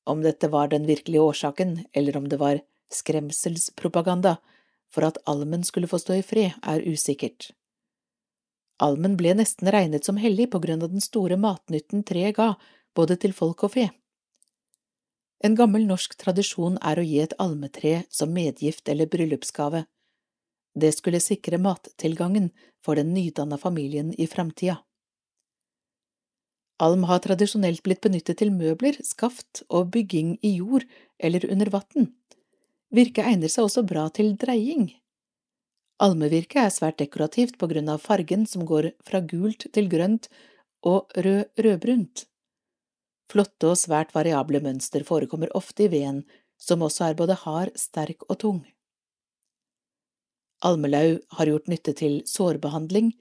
Om 0.09 0.21
dette 0.25 0.49
var 0.51 0.69
den 0.73 0.85
virkelige 0.89 1.23
årsaken, 1.23 1.77
eller 1.93 2.17
om 2.19 2.27
det 2.29 2.41
var 2.41 2.59
skremselspropaganda, 2.93 4.37
for 4.93 5.07
at 5.07 5.19
almen 5.25 5.63
skulle 5.63 5.89
få 5.89 5.99
stå 6.01 6.19
i 6.19 6.25
fred, 6.25 6.57
er 6.63 6.85
usikkert. 6.87 7.51
Almen 8.83 9.17
ble 9.17 9.33
nesten 9.37 9.69
regnet 9.73 10.05
som 10.05 10.19
hellig 10.21 10.51
på 10.53 10.61
grunn 10.61 10.83
av 10.85 10.91
den 10.93 11.01
store 11.01 11.37
matnytten 11.41 12.03
treet 12.05 12.37
ga, 12.37 12.53
både 12.95 13.17
til 13.21 13.33
folk 13.33 13.65
og 13.65 13.73
fe. 13.73 13.87
En 15.45 15.55
gammel 15.57 15.85
norsk 15.85 16.15
tradisjon 16.17 16.79
er 16.81 16.97
å 16.97 17.05
gi 17.05 17.19
et 17.21 17.35
almetre 17.41 18.03
som 18.09 18.33
medgift 18.33 18.89
eller 18.89 19.09
bryllupsgave. 19.09 19.83
Det 20.77 20.91
skulle 20.93 21.21
sikre 21.21 21.59
mattilgangen 21.61 22.51
for 22.85 22.97
den 22.97 23.13
nydanna 23.13 23.57
familien 23.57 24.13
i 24.17 24.27
framtida. 24.29 24.79
Alm 26.81 27.07
har 27.09 27.23
tradisjonelt 27.25 27.81
blitt 27.85 28.03
benyttet 28.05 28.37
til 28.37 28.51
møbler, 28.53 28.99
skaft 29.01 29.63
og 29.73 29.89
bygging 29.95 30.35
i 30.45 30.57
jord 30.59 30.85
eller 31.17 31.45
under 31.49 31.71
vann, 31.73 32.11
Virket 32.93 33.25
egner 33.27 33.51
seg 33.51 33.67
også 33.67 33.83
bra 33.87 34.07
til 34.15 34.35
dreying. 34.39 34.87
Almevirket 36.03 36.61
er 36.61 36.71
svært 36.71 36.99
dekorativt 37.01 37.57
på 37.59 37.67
grunn 37.67 37.89
av 37.91 38.03
fargen 38.03 38.45
som 38.47 38.63
går 38.69 38.91
fra 39.07 39.19
gult 39.25 39.65
til 39.73 39.89
grønt 39.91 40.29
og 40.85 41.11
rød-rødbrunt. 41.17 42.27
Flotte 43.27 43.73
og 43.73 43.79
svært 43.81 44.13
variable 44.15 44.61
mønster 44.63 45.03
forekommer 45.03 45.51
ofte 45.57 45.87
i 45.87 45.91
veden, 45.91 46.21
som 46.57 46.85
også 46.85 47.09
er 47.09 47.17
både 47.19 47.35
hard, 47.43 47.73
sterk 47.75 48.23
og 48.29 48.39
tung. 48.43 48.61
Almelau 50.65 51.17
har 51.37 51.49
gjort 51.51 51.67
nytte 51.69 51.93
til 51.97 52.21
sårbehandling, 52.25 53.11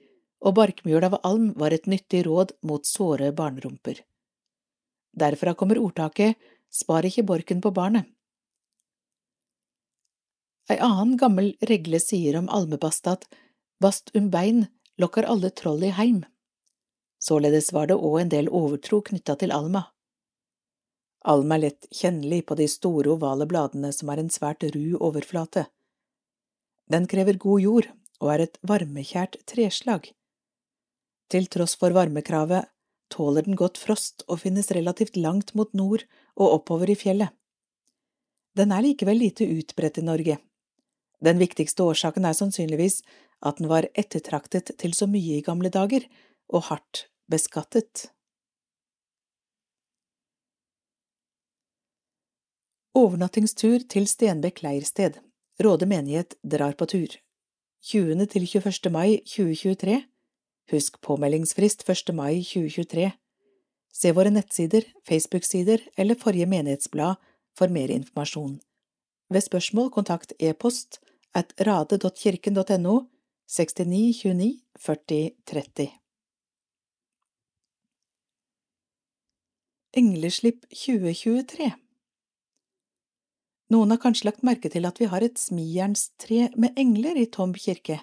og 0.45 0.55
barkmjøl 0.57 1.09
av 1.09 1.17
alm 1.27 1.51
var 1.57 1.73
et 1.73 1.89
nyttig 1.89 2.23
råd 2.25 2.53
mot 2.65 2.85
såre 2.85 3.33
barnerumper. 3.35 3.99
Derfra 5.17 5.53
kommer 5.57 5.81
ordtaket 5.81 6.37
Spar 6.69 7.05
ikke 7.07 7.23
borken 7.23 7.61
på 7.63 7.71
barnet. 7.71 8.05
Ei 10.67 10.79
annen 10.83 11.15
gammel 11.17 11.53
regle 11.69 11.99
sier 12.03 12.35
om 12.35 12.49
almebast 12.51 13.07
at 13.07 13.27
bast 13.79 14.11
um 14.13 14.27
bein 14.31 14.65
lokkar 14.99 15.23
alle 15.23 15.49
troll 15.49 15.83
i 15.83 15.93
heim. 15.95 16.25
Således 17.23 17.71
var 17.73 17.87
det 17.87 17.95
òg 17.95 18.19
en 18.21 18.33
del 18.33 18.49
overtro 18.49 18.99
knytta 19.01 19.37
til 19.39 19.53
alma. 19.55 19.85
Alm 21.27 21.51
er 21.55 21.63
lett 21.63 21.87
kjennelig 21.91 22.43
på 22.47 22.55
de 22.59 22.67
store, 22.71 23.09
ovale 23.15 23.47
bladene 23.47 23.93
som 23.95 24.11
har 24.11 24.19
en 24.21 24.31
svært 24.31 24.63
ru 24.75 24.97
overflate. 24.99 25.65
Den 26.87 27.07
krever 27.07 27.39
god 27.39 27.61
jord 27.61 27.87
og 28.19 28.33
er 28.33 28.45
et 28.45 28.59
varmekjært 28.61 29.39
treslag. 29.49 30.11
Til 31.31 31.47
tross 31.51 31.75
for 31.79 31.95
varmekravet 31.95 32.69
tåler 33.11 33.47
den 33.47 33.55
godt 33.59 33.79
frost 33.79 34.23
og 34.27 34.43
finnes 34.43 34.71
relativt 34.75 35.15
langt 35.19 35.53
mot 35.55 35.73
nord 35.73 36.03
og 36.35 36.59
oppover 36.59 36.91
i 36.91 36.99
fjellet. 36.99 37.31
Den 38.57 38.71
er 38.71 38.83
likevel 38.83 39.19
lite 39.21 39.47
utbredt 39.47 39.99
i 40.01 40.05
Norge. 40.07 40.37
Den 41.23 41.39
viktigste 41.41 41.83
årsaken 41.83 42.25
er 42.25 42.35
sannsynligvis 42.37 43.01
at 43.45 43.57
den 43.59 43.69
var 43.69 43.87
ettertraktet 43.97 44.73
til 44.81 44.93
så 44.93 45.07
mye 45.09 45.39
i 45.39 45.45
gamle 45.45 45.69
dager 45.73 46.05
og 46.49 46.67
hardt 46.69 47.07
beskattet. 47.29 48.09
Overnattingstur 52.97 53.83
til 53.89 54.07
Stenbekk 54.09 54.63
leirsted. 54.65 55.19
Råde 55.61 55.85
menighet 55.85 56.37
drar 56.41 56.73
på 56.77 56.85
tur. 56.89 57.17
20. 57.85 58.25
til 58.25 58.47
21. 58.47 58.91
mai 58.91 59.19
2023 59.25 60.01
Husk 60.71 60.97
påmeldingsfrist 61.01 61.85
1. 61.89 62.13
mai 62.15 62.41
2023. 62.43 63.11
Se 63.93 64.11
våre 64.11 64.33
nettsider, 64.33 64.83
Facebook-sider 65.07 65.85
eller 65.97 66.19
forrige 66.19 66.45
menighetsblad 66.45 67.15
for 67.55 67.71
mer 67.71 67.93
informasjon. 67.93 68.57
Ved 69.27 69.43
spørsmål 69.43 69.89
kontakt 69.91 70.33
e-post 70.39 71.01
at 71.35 71.51
rade.kirken.no 71.59 72.93
69 73.47 74.23
29 74.23 74.61
40 74.79 75.31
30. 75.45 75.87
Engleslipp 79.99 80.63
2023 80.71 81.71
Noen 83.73 83.91
har 83.91 83.99
kanskje 83.99 84.29
lagt 84.29 84.45
merke 84.47 84.71
til 84.71 84.87
at 84.87 85.01
vi 85.01 85.09
har 85.11 85.25
et 85.25 85.39
smijernstre 85.41 86.53
med 86.55 86.79
engler 86.79 87.19
i 87.19 87.25
Tomb 87.27 87.59
kirke. 87.59 87.99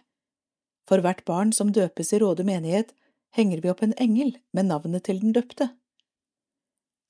For 0.85 1.01
hvert 1.01 1.25
barn 1.25 1.55
som 1.57 1.73
døpes 1.73 2.13
i 2.13 2.21
Råde 2.21 2.45
menighet, 2.45 2.93
henger 3.33 3.65
vi 3.65 3.73
opp 3.73 3.81
en 3.87 3.97
engel 3.97 4.37
med 4.53 4.69
navnet 4.69 5.07
til 5.09 5.23
den 5.23 5.33
døpte. 5.33 5.71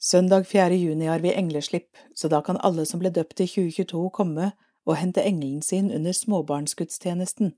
Søndag 0.05 0.45
4. 0.47 0.75
juni 0.75 1.05
har 1.05 1.19
vi 1.19 1.33
engleslipp, 1.33 1.97
så 2.15 2.29
da 2.29 2.43
kan 2.45 2.59
alle 2.61 2.85
som 2.85 3.01
ble 3.01 3.09
døpt 3.09 3.41
i 3.41 3.47
2022 3.49 4.11
komme 4.13 4.51
og 4.85 4.99
hente 5.01 5.25
engelen 5.25 5.63
sin 5.63 5.89
under 5.89 6.13
småbarnsgudstjenesten. 6.13 7.55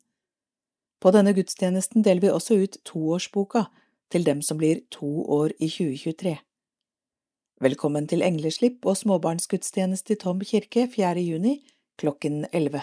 På 1.03 1.11
denne 1.11 1.35
gudstjenesten 1.35 2.07
deler 2.07 2.23
vi 2.23 2.31
også 2.31 2.61
ut 2.63 2.79
toårsboka 2.87 3.65
til 4.15 4.27
dem 4.27 4.47
som 4.47 4.63
blir 4.63 4.85
to 4.95 5.27
år 5.27 5.59
i 5.59 5.67
2023. 5.67 6.37
Velkommen 7.67 8.07
til 8.07 8.23
engleslipp 8.23 8.87
og 8.87 8.97
småbarnsgudstjeneste 8.97 10.15
i 10.15 10.23
Tom 10.23 10.41
kirke 10.41 10.87
4. 10.95 11.19
juni 11.19 11.59
klokken 11.99 12.45
11. 12.53 12.81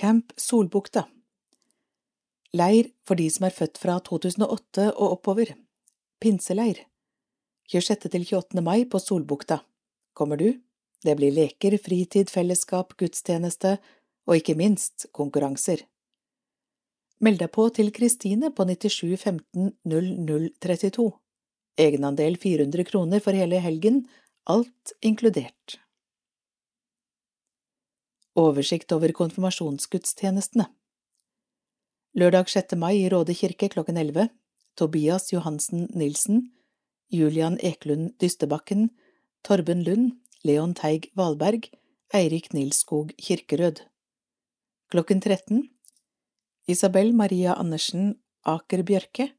Camp 0.00 0.32
Solbukta 0.38 1.10
Leir 2.52 2.90
for 3.08 3.16
de 3.16 3.30
som 3.32 3.46
er 3.48 3.54
født 3.56 3.78
fra 3.80 3.94
2008 4.04 4.90
og 4.92 5.14
oppover. 5.16 5.54
Pinseleir 6.20 6.82
26. 7.72 8.10
til 8.12 8.26
28. 8.28 8.60
mai 8.60 8.84
på 8.84 8.98
Solbukta. 9.00 9.62
Kommer 10.12 10.36
du? 10.36 10.60
Det 11.02 11.14
blir 11.16 11.32
leker, 11.32 11.78
fritid, 11.80 12.28
fellesskap, 12.30 12.92
gudstjeneste 13.00 13.78
og 14.28 14.36
ikke 14.36 14.54
minst 14.58 15.06
konkurranser. 15.16 15.80
Meld 17.24 17.40
deg 17.40 17.50
på 17.54 17.70
til 17.72 17.88
Kristine 17.94 18.52
på 18.52 18.66
97 18.68 19.16
15 19.16 19.72
0032. 19.88 21.08
Egenandel 21.80 22.36
400 22.36 22.84
kroner 22.84 23.24
for 23.24 23.32
hele 23.32 23.62
helgen, 23.64 24.04
alt 24.44 24.92
inkludert. 25.00 25.78
Oversikt 28.36 28.92
over 28.92 29.16
konfirmasjonsgudstjenestene 29.16 30.68
Lørdag 32.12 32.50
6. 32.52 32.74
mai 32.76 32.98
i 33.00 33.08
Råde 33.08 33.32
kirke 33.32 33.70
klokken 33.72 33.96
11 33.96 34.26
Tobias 34.76 35.30
Johansen 35.32 35.86
Nilsen 35.96 36.42
Julian 37.08 37.56
Eklund 37.64 38.18
Dystebakken 38.20 38.90
Torben 39.42 39.80
Lund 39.86 40.18
Leon 40.44 40.74
Teig 40.76 41.08
Valberg 41.16 41.70
Eirik 42.12 42.50
Nilskog 42.52 43.14
Kirkerød 43.16 43.80
Klokken 44.92 45.24
13 45.24 45.62
Isabel 46.68 47.14
Maria 47.16 47.56
Andersen 47.56 48.18
Aker 48.44 48.84
Bjørke 48.84 49.30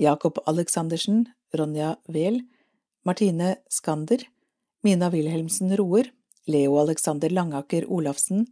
Jakob 0.00 0.40
Aleksandersen 0.46 1.26
Ronja 1.52 1.98
Wehl 2.08 2.40
Martine 3.04 3.58
Skander 3.68 4.24
Mina 4.82 5.12
Wilhelmsen 5.12 5.76
Roer 5.76 6.08
Leo 6.46 6.80
Alexander 6.80 7.28
Langaker 7.28 7.84
Olafsen, 7.92 8.46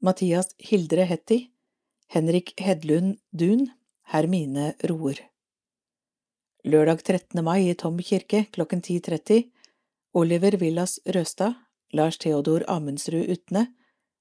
Mathias 0.00 0.54
Hildre 0.58 1.02
Hetty, 1.04 1.48
Henrik 2.10 2.54
Hedlund 2.56 3.18
Dun, 3.38 3.66
Hermine 4.02 4.74
Roer. 4.88 5.18
Lørdag 6.64 7.02
13. 7.04 7.42
mai 7.44 7.66
i 7.68 7.74
Tom 7.76 7.98
kirke 8.00 8.46
klokken 8.48 8.80
10.30 8.80 9.50
Oliver 10.16 10.56
Villas 10.56 10.94
Røstad, 11.04 11.58
Lars 11.92 12.16
Theodor 12.16 12.64
Amundsrud 12.66 13.28
Utne, 13.28 13.66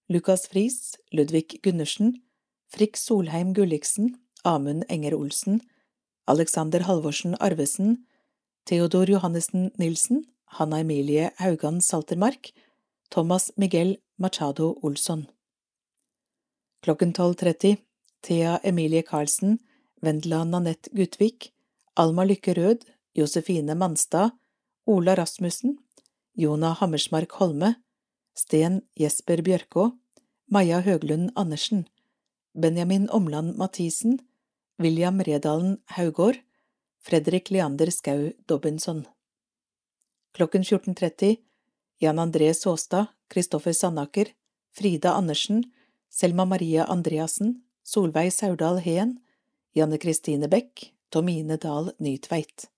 Lukas 0.10 0.50
Friis, 0.52 0.98
Ludvig 1.14 1.62
Gundersen, 1.64 2.18
Frikk 2.68 3.00
Solheim 3.00 3.54
Gulliksen, 3.54 4.18
Amund 4.44 4.84
Enger 4.90 5.16
Olsen, 5.16 5.62
Alexander 6.28 6.84
Halvorsen 6.90 7.40
Arvesen, 7.40 8.04
Theodor 8.66 9.08
Johannessen 9.08 9.72
Nilsen, 9.80 10.26
Hanna 10.60 10.84
Emilie 10.84 11.32
Haugan 11.40 11.80
Saltermark, 11.80 12.52
Thomas 13.10 13.54
Miguel 13.56 13.96
Machado 14.18 14.76
Olsson. 14.84 15.30
Klokken 16.88 17.14
12.30 17.14 17.78
Thea 18.22 18.60
Emilie 18.64 19.02
Karlsen, 19.02 19.58
Vendela 20.02 20.44
Nanette 20.44 20.90
Gutvik, 20.92 21.52
Alma 21.96 22.24
Lykke 22.24 22.54
Rød, 22.54 22.86
Josefine 23.16 23.76
Manstad, 23.76 24.30
Ola 24.86 25.16
Rasmussen, 25.16 25.78
Jona 26.34 26.74
Hammersmark 26.80 27.32
Holme, 27.32 27.74
Sten 28.36 28.82
Jesper 28.96 29.42
Bjørkå, 29.44 29.92
Maja 30.48 30.80
Høglund 30.80 31.32
Andersen, 31.36 31.90
Benjamin 32.54 33.10
Omland 33.10 33.58
Mathisen, 33.58 34.20
William 34.80 35.20
Redalen 35.20 35.78
Haugård, 35.86 36.40
Fredrik 37.04 37.52
Leander 37.52 37.92
Skau 37.92 38.32
Dobbinson. 38.48 39.04
Klokken 40.32 40.64
14.30 40.64 41.36
Jan 42.00 42.20
André 42.20 42.54
Såstad, 42.54 43.06
Kristoffer 43.28 43.74
Sandaker, 43.74 44.28
Frida 44.72 45.12
Andersen, 45.12 45.66
Selma 46.10 46.46
Maria 46.46 46.86
Andreassen, 46.86 47.64
Solveig 47.84 48.34
Saurdal 48.34 48.80
Heen, 48.80 49.20
Janne 49.74 49.98
Kristine 49.98 50.48
Bech, 50.48 50.94
Tomine 51.10 51.58
Dahl 51.58 51.94
Nytveit. 52.00 52.70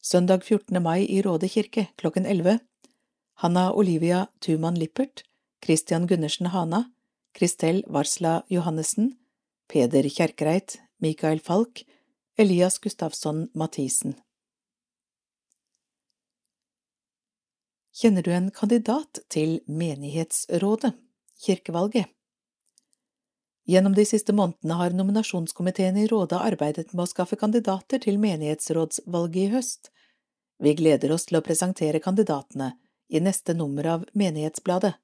Søndag 0.00 0.44
14. 0.44 0.82
mai 0.82 1.06
i 1.06 1.22
Råde 1.22 1.48
kirke 1.48 1.86
klokken 1.96 2.26
11 2.26 2.58
Hanna 3.34 3.72
Olivia 3.72 4.26
Tuman 4.40 4.74
Lippert, 4.74 5.22
Christian 5.64 6.06
Gundersen 6.06 6.46
Hana, 6.46 6.90
Kristel 7.32 7.84
Varsla 7.86 8.42
Johannessen, 8.48 9.16
Peder 9.68 10.08
Kjerkreit, 10.08 10.80
Mikael 10.98 11.40
Falk, 11.40 11.84
Elias 12.36 12.78
Gustafsson 12.78 13.48
Mathisen. 13.54 14.14
Kjenner 17.94 18.22
du 18.22 18.30
en 18.30 18.50
kandidat 18.50 19.20
til 19.28 19.60
menighetsrådet, 19.66 20.94
kirkevalget? 21.46 22.08
Gjennom 23.68 23.92
de 23.94 24.04
siste 24.08 24.32
månedene 24.32 24.78
har 24.80 24.94
nominasjonskomiteen 24.96 25.96
i 26.00 26.06
rådet 26.08 26.40
arbeidet 26.40 26.92
med 26.94 27.04
å 27.04 27.10
skaffe 27.10 27.36
kandidater 27.36 28.00
til 28.00 28.16
menighetsrådsvalget 28.22 29.42
i 29.42 29.50
høst. 29.52 29.90
Vi 30.58 30.72
gleder 30.74 31.12
oss 31.12 31.28
til 31.28 31.36
å 31.38 31.44
presentere 31.44 32.00
kandidatene 32.00 32.72
i 33.12 33.20
neste 33.20 33.54
nummer 33.54 33.86
av 33.86 34.06
Menighetsbladet. 34.16 34.94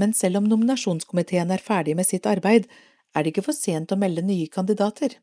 Men 0.00 0.14
selv 0.14 0.40
om 0.40 0.48
nominasjonskomiteen 0.48 1.50
er 1.52 1.64
ferdig 1.64 1.96
med 1.98 2.08
sitt 2.08 2.26
arbeid, 2.26 2.68
er 3.12 3.24
det 3.24 3.32
ikke 3.32 3.48
for 3.48 3.56
sent 3.56 3.92
å 3.92 3.98
melde 4.00 4.22
nye 4.24 4.46
kandidater. 4.52 5.16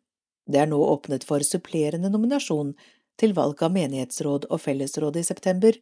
Det 0.45 0.59
er 0.61 0.69
nå 0.69 0.77
åpnet 0.83 1.25
for 1.25 1.41
supplerende 1.47 2.11
nominasjon 2.13 2.75
til 3.17 3.33
valg 3.33 3.63
av 3.63 3.73
menighetsråd 3.73 4.45
og 4.49 4.61
fellesråd 4.61 5.17
i 5.17 5.25
september, 5.25 5.77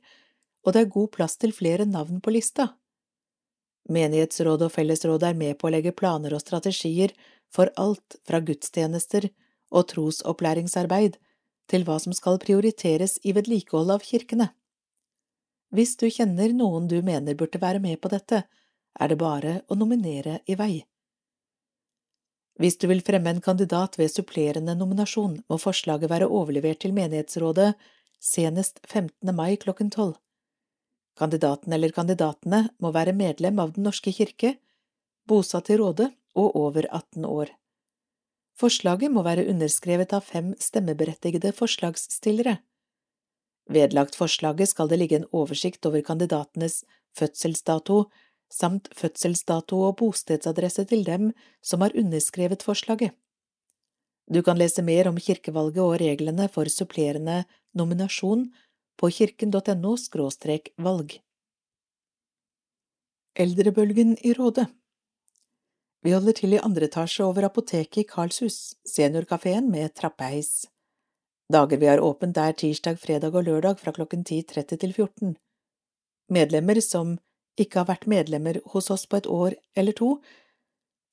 og 0.63 0.73
det 0.73 0.83
er 0.83 0.93
god 0.95 1.11
plass 1.17 1.35
til 1.41 1.51
flere 1.55 1.87
navn 1.89 2.21
på 2.23 2.31
lista. 2.35 2.69
Menighetsrådet 3.91 4.69
og 4.69 4.71
fellesrådet 4.71 5.33
er 5.33 5.39
med 5.39 5.57
på 5.59 5.67
å 5.67 5.73
legge 5.73 5.91
planer 5.91 6.35
og 6.35 6.43
strategier 6.43 7.11
for 7.51 7.71
alt 7.79 8.17
fra 8.27 8.39
gudstjenester 8.39 9.27
og 9.73 9.89
trosopplæringsarbeid 9.91 11.17
til 11.71 11.85
hva 11.87 11.97
som 11.99 12.15
skal 12.15 12.39
prioriteres 12.39 13.17
i 13.23 13.33
vedlikehold 13.35 13.91
av 13.95 14.05
kirkene. 14.05 14.49
Hvis 15.73 15.95
du 15.97 16.07
kjenner 16.09 16.53
noen 16.53 16.87
du 16.87 16.99
mener 17.01 17.35
burde 17.35 17.59
være 17.59 17.81
med 17.83 17.99
på 18.01 18.11
dette, 18.13 18.43
er 18.93 19.09
det 19.09 19.17
bare 19.17 19.61
å 19.67 19.77
nominere 19.77 20.39
i 20.45 20.55
vei. 20.55 20.73
Hvis 22.61 22.77
du 22.77 22.85
vil 22.91 23.01
fremme 23.01 23.31
en 23.33 23.41
kandidat 23.41 23.97
ved 23.97 24.11
supplerende 24.13 24.75
nominasjon, 24.77 25.39
må 25.49 25.57
forslaget 25.57 26.11
være 26.11 26.29
overlevert 26.29 26.83
til 26.85 26.93
menighetsrådet 26.93 27.71
senest 28.21 28.79
15. 28.85 29.33
mai 29.35 29.57
klokken 29.57 29.89
tolv. 29.89 30.19
Kandidaten 31.19 31.73
eller 31.73 31.93
kandidatene 31.93 32.67
må 32.81 32.91
være 32.91 33.13
medlem 33.13 33.59
av 33.61 33.73
Den 33.75 33.85
norske 33.87 34.11
kirke, 34.11 34.55
bosatt 35.29 35.69
i 35.69 35.77
Rådet 35.77 36.09
og 36.35 36.55
over 36.57 36.87
18 36.89 37.25
år. 37.29 37.51
Forslaget 38.57 39.13
må 39.13 39.23
være 39.25 39.45
underskrevet 39.49 40.13
av 40.13 40.25
fem 40.25 40.53
stemmeberettigede 40.61 41.53
forslagsstillere. 41.57 42.57
Vedlagt 43.69 44.17
forslaget 44.19 44.69
skal 44.69 44.89
det 44.91 44.99
ligge 44.99 45.21
en 45.21 45.29
oversikt 45.31 45.85
over 45.85 46.03
kandidatenes 46.05 46.83
fødselsdato 47.17 48.03
samt 48.53 48.89
fødselsdato 48.97 49.79
og 49.87 49.97
bostedsadresse 50.01 50.85
til 50.89 51.05
dem 51.07 51.31
som 51.65 51.81
har 51.81 51.95
underskrevet 51.97 52.65
forslaget. 52.65 53.13
Du 54.29 54.41
kan 54.43 54.57
lese 54.57 54.83
mer 54.85 55.09
om 55.09 55.17
kirkevalget 55.19 55.81
og 55.83 55.97
reglene 55.99 56.47
for 56.51 56.69
supplerende 56.71 57.43
nominasjon 57.75 58.45
på 58.99 59.09
kirken.no 59.09 59.95
valg. 60.77 61.19
Eldrebølgen 63.35 64.17
i 64.21 64.33
Rådet 64.33 64.67
Vi 66.03 66.11
holder 66.11 66.33
til 66.33 66.53
i 66.53 66.61
andre 66.61 66.85
etasje 66.85 67.25
over 67.25 67.47
apoteket 67.47 67.97
i 67.97 68.03
Karlshus, 68.03 68.75
seniorkafeen 68.85 69.71
med 69.71 69.95
trappeheis. 69.95 70.67
Dager 71.51 71.77
vi 71.77 71.87
har 71.87 71.99
åpent 71.99 72.37
er 72.37 72.53
tirsdag, 72.53 72.99
fredag 72.99 73.35
og 73.35 73.43
lørdag 73.47 73.79
fra 73.79 73.91
klokken 73.91 74.23
10.30 74.23 74.77
til 74.77 74.93
14. 74.93 75.35
Medlemmer 76.29 76.79
som 76.81 77.17
ikke 77.59 77.81
har 77.81 77.89
vært 77.89 78.07
medlemmer 78.09 78.59
hos 78.73 78.89
oss 78.93 79.05
på 79.05 79.19
et 79.19 79.27
år 79.27 79.55
eller 79.75 79.97
to, 79.97 80.15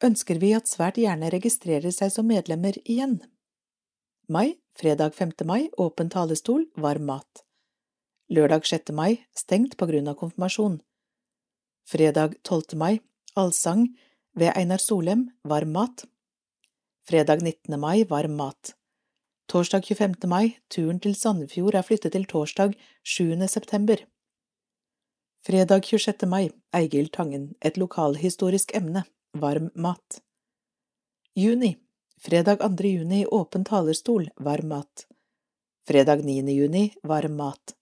ønsker 0.04 0.40
vi 0.40 0.54
at 0.56 0.68
svært 0.68 1.00
gjerne 1.00 1.30
registrerer 1.32 1.92
seg 1.92 2.12
som 2.14 2.28
medlemmer 2.28 2.78
igjen. 2.84 3.20
Mai, 4.28 4.60
fredag 4.78 5.16
5. 5.16 5.32
mai, 5.44 5.68
åpen 5.76 6.08
talestol, 6.12 6.66
varm 6.76 7.08
mat. 7.10 7.44
Lørdag 8.30 8.62
6. 8.62 8.92
mai, 8.94 9.26
stengt 9.34 9.72
på 9.74 9.88
grunn 9.90 10.06
av 10.06 10.14
konfirmasjon. 10.20 10.76
Fredag 11.90 12.36
12. 12.46 12.76
mai, 12.78 13.00
allsang 13.34 13.88
ved 14.38 14.52
Einar 14.54 14.78
Solem, 14.78 15.24
varm 15.42 15.72
mat. 15.74 16.04
Fredag 17.02 17.42
19. 17.42 17.74
mai, 17.80 18.04
varm 18.06 18.36
mat. 18.38 18.76
Torsdag 19.50 19.82
25. 19.88 20.28
mai, 20.30 20.54
turen 20.70 21.00
til 21.02 21.16
Sandefjord 21.18 21.74
er 21.74 21.82
flyttet 21.88 22.14
til 22.14 22.28
torsdag 22.30 22.76
7. 23.02 23.48
september. 23.48 24.04
Fredag 25.42 25.90
26. 25.90 26.30
mai, 26.30 26.52
Eigil 26.70 27.10
Tangen, 27.10 27.56
et 27.60 27.82
lokalhistorisk 27.82 28.76
emne, 28.78 29.02
varm 29.34 29.72
mat. 29.74 30.20
Juni, 31.34 31.74
fredag 32.22 32.62
2. 32.62 32.94
juni, 32.94 33.24
åpen 33.26 33.66
talerstol, 33.66 34.30
varm 34.38 34.70
mat. 34.76 35.06
Fredag 35.82 36.22
9. 36.22 36.46
juni, 36.54 36.92
varm 37.02 37.34
mat. 37.42 37.74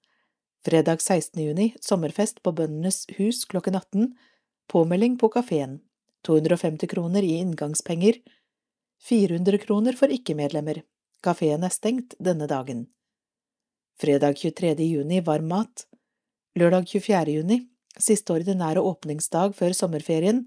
Fredag 0.66 1.03
16. 1.03 1.42
juni, 1.42 1.75
sommerfest 1.81 2.42
på 2.42 2.53
Bøndenes 2.53 3.05
hus 3.18 3.44
klokken 3.44 3.79
18, 3.79 4.09
påmelding 4.68 5.18
på 5.18 5.31
kafeen, 5.31 5.79
250 6.27 6.90
kroner 6.90 7.23
i 7.23 7.37
inngangspenger, 7.38 8.18
400 9.09 9.59
kroner 9.62 9.94
for 9.99 10.11
ikke-medlemmer, 10.11 10.83
kafeen 11.23 11.62
er 11.62 11.75
stengt 11.75 12.16
denne 12.18 12.51
dagen. 12.51 12.88
Fredag 14.03 14.38
23. 14.42 14.75
juni, 14.83 15.21
varm 15.21 15.47
mat. 15.51 15.87
Lørdag 16.59 16.90
24. 16.90 17.38
juni, 17.38 17.61
siste 17.99 18.35
ordinære 18.35 18.83
åpningsdag 18.83 19.55
før 19.59 19.79
sommerferien, 19.79 20.44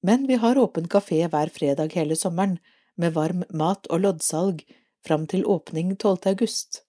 men 0.00 0.26
vi 0.28 0.40
har 0.40 0.56
åpen 0.60 0.88
kafé 0.88 1.22
hver 1.28 1.52
fredag 1.52 1.92
hele 1.96 2.16
sommeren, 2.16 2.58
med 2.96 3.12
varm 3.12 3.44
mat 3.52 3.84
og 3.92 4.00
loddsalg 4.00 4.64
fram 5.04 5.26
til 5.28 5.44
åpning 5.44 5.92
12. 5.96 6.32
august. 6.32 6.86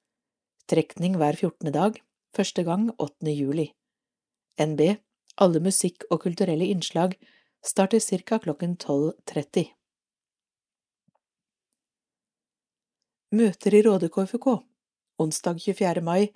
Trekning 0.71 1.17
hver 1.19 1.35
14. 1.35 1.71
dag, 1.75 1.99
første 2.37 2.63
gang 2.63 2.89
8. 3.01 3.31
juli. 3.33 3.71
NB, 4.61 4.81
alle 5.41 5.59
musikk- 5.59 6.05
og 6.11 6.21
kulturelle 6.21 6.65
innslag, 6.65 7.15
starter 7.65 7.99
ca. 7.99 8.37
klokken 8.37 8.77
12.30. 8.77 9.73
Møter 13.31 13.73
i 13.73 13.81
Råde 13.81 14.09
KFK 14.09 14.47
Onsdag 15.19 15.59
24. 15.59 16.01
mai 16.01 16.29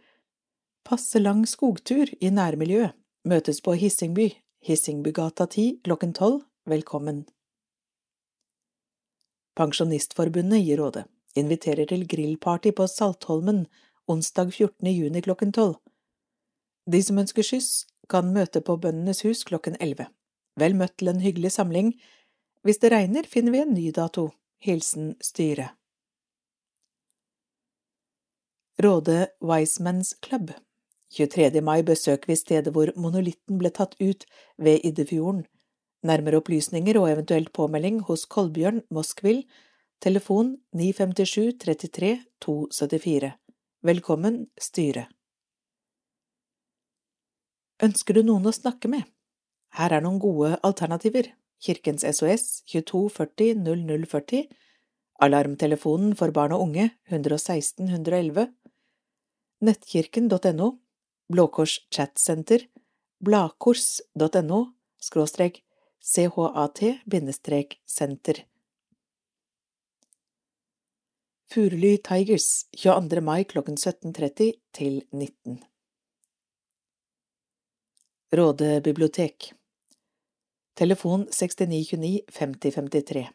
Passe 0.83 1.19
lang 1.19 1.45
skogtur 1.47 2.09
i 2.19 2.29
nærmiljøet. 2.29 2.97
Møtes 3.23 3.61
på 3.61 3.75
Hissingby, 3.77 4.31
Hissingbygata 4.65 5.45
10 5.45 5.81
klokken 5.85 6.13
tolv. 6.13 6.41
Velkommen. 6.65 7.27
Pensjonistforbundet 9.55 10.65
gir 10.65 10.81
rådet. 10.81 11.05
Inviterer 11.35 11.85
til 11.85 12.07
grillparty 12.07 12.73
på 12.75 12.87
Saltholmen 12.87 13.67
onsdag 14.07 14.51
14. 14.51 14.89
juni 14.89 15.21
klokken 15.21 15.53
tolv. 15.53 15.77
De 16.91 16.99
som 17.03 17.19
ønsker 17.21 17.45
skyss, 17.45 17.85
kan 18.11 18.33
møte 18.35 18.59
på 18.65 18.75
Bøndenes 18.83 19.21
hus 19.23 19.45
klokken 19.47 19.77
elleve. 19.79 20.09
Vel 20.59 20.75
møtt 20.75 20.97
til 20.99 21.11
en 21.11 21.21
hyggelig 21.23 21.53
samling. 21.55 21.93
Hvis 22.65 22.81
det 22.81 22.91
regner, 22.91 23.27
finner 23.27 23.55
vi 23.55 23.61
en 23.63 23.75
ny 23.75 23.85
dato. 23.95 24.31
Hilsen 24.61 25.13
styret. 25.23 25.77
Råde 28.81 29.27
Wisemans 29.45 30.15
Club 30.25 30.51
23. 31.11 31.61
mai 31.61 31.81
besøker 31.83 32.31
vi 32.31 32.37
stedet 32.39 32.71
hvor 32.73 32.91
monolitten 32.95 33.59
ble 33.61 33.69
tatt 33.69 33.97
ut 33.99 34.25
ved 34.57 34.85
Iddefjorden. 34.87 35.43
Nærmere 36.07 36.39
opplysninger 36.41 36.97
og 36.97 37.11
eventuelt 37.11 37.51
påmelding 37.53 37.99
hos 38.07 38.25
Kolbjørn 38.25 38.81
Moskvil, 38.89 39.43
telefon 40.01 40.55
957 40.73 41.59
33 41.61 42.13
274. 42.41 43.33
Velkommen, 43.85 44.47
styre. 44.57 45.05
Ønsker 47.81 48.13
du 48.13 48.21
noen 48.25 48.45
å 48.45 48.53
snakke 48.53 48.89
med? 48.91 49.07
Her 49.73 49.95
er 49.95 50.03
noen 50.05 50.19
gode 50.21 50.57
alternativer. 50.67 51.31
Kirkens 51.61 52.01
SOS 52.01 52.63
2240 52.69 53.57
0040, 53.61 54.47
Alarmtelefonen 55.21 56.15
for 56.17 56.33
barn 56.33 56.55
og 56.55 56.63
unge 56.65 56.87
116 57.09 57.85
111, 57.85 58.47
nettkirken.no 59.61 60.69
Blå 61.31 61.45
Kors 61.53 61.77
chatsenter, 61.93 62.65
bladkors.no 63.21 64.61
skråstrek 64.97 65.61
chat 66.01 67.77
senter. 67.85 68.45
Furuly 71.51 71.97
Tigers 72.01 72.65
22. 72.73 73.21
mai 73.21 73.43
klokken 73.43 73.77
17.30 73.77 74.53
til 74.73 75.03
19. 75.11 75.70
Råde 78.33 78.81
bibliotek 78.81 79.53
Telefon 80.73 81.27
6929 81.31 82.21
5053 82.27 83.27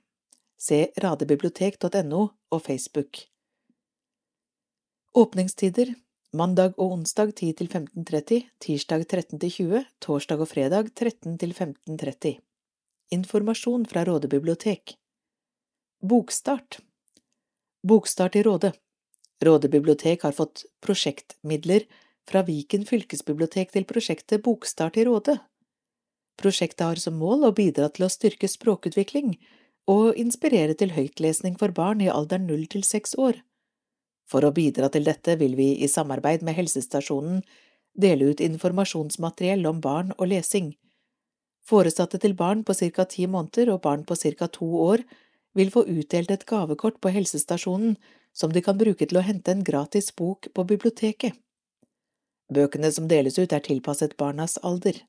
Se 0.56 0.78
radebibliotek.no 0.96 2.20
og 2.48 2.62
Facebook. 2.62 3.18
Åpningstider 5.12 5.92
Mandag 6.32 6.78
og 6.78 6.94
onsdag 6.94 7.34
10 7.34 7.52
til 7.58 7.68
15.30, 7.68 8.40
tirsdag 8.58 9.04
13 9.04 9.38
til 9.44 9.52
20, 9.58 9.84
torsdag 10.00 10.40
og 10.40 10.48
fredag 10.48 10.88
13 10.94 11.36
til 11.44 11.52
15.30. 11.52 12.40
Informasjon 13.12 13.84
fra 13.92 14.06
Råde 14.08 14.32
bibliotek 14.32 14.96
Bokstart 16.00 16.80
Bokstart 17.84 18.40
i 18.40 18.46
Råde. 18.48 18.72
Råde 19.44 19.68
bibliotek 19.68 20.24
har 20.24 20.32
fått 20.32 20.64
prosjektmidler 20.80 21.84
fra 22.26 22.42
Viken 22.46 22.86
fylkesbibliotek 22.88 23.72
til 23.74 23.86
prosjektet 23.88 24.42
Bokstart 24.44 24.98
i 24.98 25.04
Råde. 25.06 25.38
Prosjektet 26.36 26.84
har 26.84 27.00
som 27.00 27.16
mål 27.16 27.46
å 27.48 27.54
bidra 27.56 27.88
til 27.88 28.06
å 28.06 28.12
styrke 28.12 28.48
språkutvikling 28.50 29.36
og 29.90 30.18
inspirere 30.18 30.74
til 30.74 30.92
høytlesning 30.96 31.56
for 31.60 31.72
barn 31.72 32.02
i 32.04 32.10
alderen 32.12 32.48
null 32.50 32.66
til 32.68 32.84
seks 32.84 33.14
år. 33.16 33.38
For 34.26 34.44
å 34.44 34.52
bidra 34.52 34.90
til 34.90 35.06
dette 35.06 35.36
vil 35.38 35.54
vi 35.56 35.70
i 35.78 35.88
samarbeid 35.88 36.42
med 36.42 36.58
helsestasjonen 36.58 37.44
dele 37.96 38.32
ut 38.32 38.42
informasjonsmateriell 38.42 39.64
om 39.70 39.80
barn 39.80 40.12
og 40.18 40.28
lesing. 40.32 40.74
Foresatte 41.66 42.18
til 42.22 42.34
barn 42.34 42.62
på 42.66 42.74
ca. 42.74 43.04
ti 43.04 43.26
måneder 43.26 43.72
og 43.72 43.82
barn 43.82 44.04
på 44.04 44.14
ca. 44.14 44.46
to 44.48 44.66
år 44.66 45.06
vil 45.54 45.70
få 45.70 45.86
utdelt 45.86 46.30
et 46.30 46.44
gavekort 46.46 47.00
på 47.00 47.08
helsestasjonen 47.14 47.96
som 48.32 48.52
de 48.52 48.60
kan 48.60 48.76
bruke 48.76 49.06
til 49.06 49.16
å 49.16 49.24
hente 49.24 49.50
en 49.50 49.64
gratis 49.64 50.12
bok 50.12 50.48
på 50.52 50.64
biblioteket. 50.64 51.32
Bøkene 52.52 52.92
som 52.94 53.08
deles 53.10 53.38
ut 53.38 53.52
er 53.52 53.64
tilpasset 53.64 54.16
barnas 54.16 54.58
alder. 54.62 55.00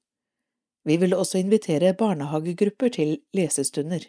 Vi 0.88 0.98
vil 0.98 1.14
også 1.14 1.38
invitere 1.38 1.94
barnehagegrupper 1.94 2.90
til 2.90 3.18
lesestunder. 3.36 4.08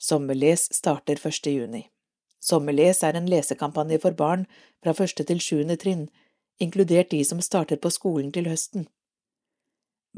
Sommerles 0.00 0.68
starter 0.74 1.20
1. 1.20 1.50
juni. 1.52 1.82
Sommerles 2.40 3.02
er 3.02 3.18
en 3.18 3.28
lesekampanje 3.28 4.00
for 4.02 4.16
barn 4.18 4.46
fra 4.82 4.94
første 4.96 5.24
til 5.28 5.42
sjuende 5.44 5.76
trinn, 5.76 6.08
inkludert 6.58 7.12
de 7.12 7.20
som 7.24 7.40
starter 7.40 7.76
på 7.76 7.90
skolen 7.90 8.32
til 8.32 8.48
høsten. 8.50 8.88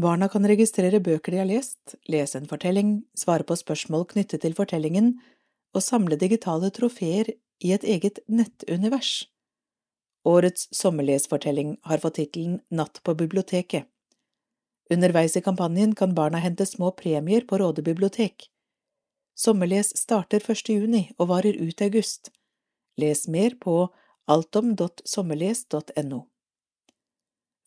Barna 0.00 0.28
kan 0.28 0.46
registrere 0.46 1.02
bøker 1.02 1.32
de 1.32 1.42
har 1.42 1.50
lest, 1.50 1.96
lese 2.10 2.38
en 2.38 2.48
fortelling, 2.50 3.04
svare 3.14 3.46
på 3.46 3.58
spørsmål 3.58 4.08
knyttet 4.10 4.42
til 4.42 4.54
fortellingen 4.54 5.14
og 5.74 5.82
samle 5.82 6.18
digitale 6.18 6.70
trofeer 6.74 7.30
i 7.60 7.72
et 7.74 7.84
eget 7.84 8.18
nettunivers. 8.26 9.26
Årets 10.24 10.68
sommerlesfortelling 10.74 11.76
har 11.82 11.98
fått 11.98 12.14
tittelen 12.14 12.60
Natt 12.70 13.02
på 13.02 13.14
biblioteket. 13.14 13.84
Underveis 14.90 15.36
i 15.36 15.40
kampanjen 15.40 15.94
kan 15.94 16.14
barna 16.14 16.38
hente 16.38 16.66
små 16.66 16.90
premier 16.90 17.40
på 17.40 17.58
Råde 17.58 17.82
bibliotek. 17.82 18.50
Sommerles 19.34 19.96
starter 19.96 20.40
1. 20.50 20.68
juni 20.68 21.10
og 21.18 21.28
varer 21.28 21.56
ut 21.56 21.82
august. 21.82 22.30
Les 22.96 23.28
mer 23.28 23.56
på 23.60 23.88
altom.sommerles.no. 24.26 26.20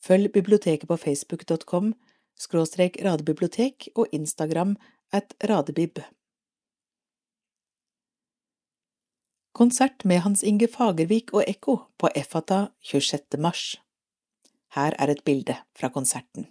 Følg 0.04 0.32
biblioteket 0.34 0.88
på 0.88 0.98
facebook.com 0.98 1.94
skråstrek 2.38 3.02
radebibliotek 3.04 3.90
og 3.96 4.08
Instagram 4.14 4.78
at 5.12 5.34
radebib. 5.44 6.00
Konsert 9.58 10.04
med 10.06 10.20
Hans 10.22 10.44
Inge 10.44 10.68
Fagervik 10.70 11.32
og 11.34 11.42
Ekko 11.50 11.74
på 11.98 12.10
Effata 12.16 12.68
26. 12.86 13.40
mars. 13.42 13.62
Her 14.76 14.94
er 15.02 15.10
et 15.10 15.24
bilde 15.26 15.56
fra 15.74 15.90
konserten. 15.90 16.46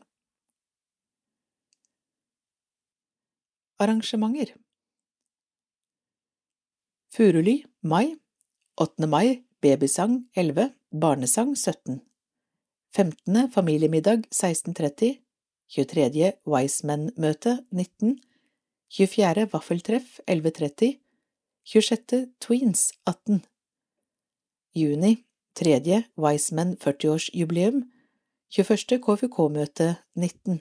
Arrangementer 3.78 4.56
Furuly, 7.14 7.62
mai 7.82 8.16
8. 8.76 9.06
mai, 9.06 9.44
babysang 9.62 10.18
11, 10.34 10.72
barnesang 10.90 11.54
17 11.56 12.00
15. 12.96 13.50
familiemiddag 13.52 14.26
16.30 14.34 15.14
23. 15.70 16.32
Wiseman-møte 16.46 17.58
19 17.70 18.18
24. 18.90 19.52
Vaffeltreff 19.52 20.18
11.30 20.26 21.05
26. 21.66 22.26
Tweens 22.38 22.92
18 23.04 23.40
Juni 24.72 25.24
3. 25.54 26.02
Wiseman 26.14 26.76
40-årsjubileum 26.76 27.80
21. 28.54 29.00
KFUK-møte 29.02 29.96
19 30.14 30.60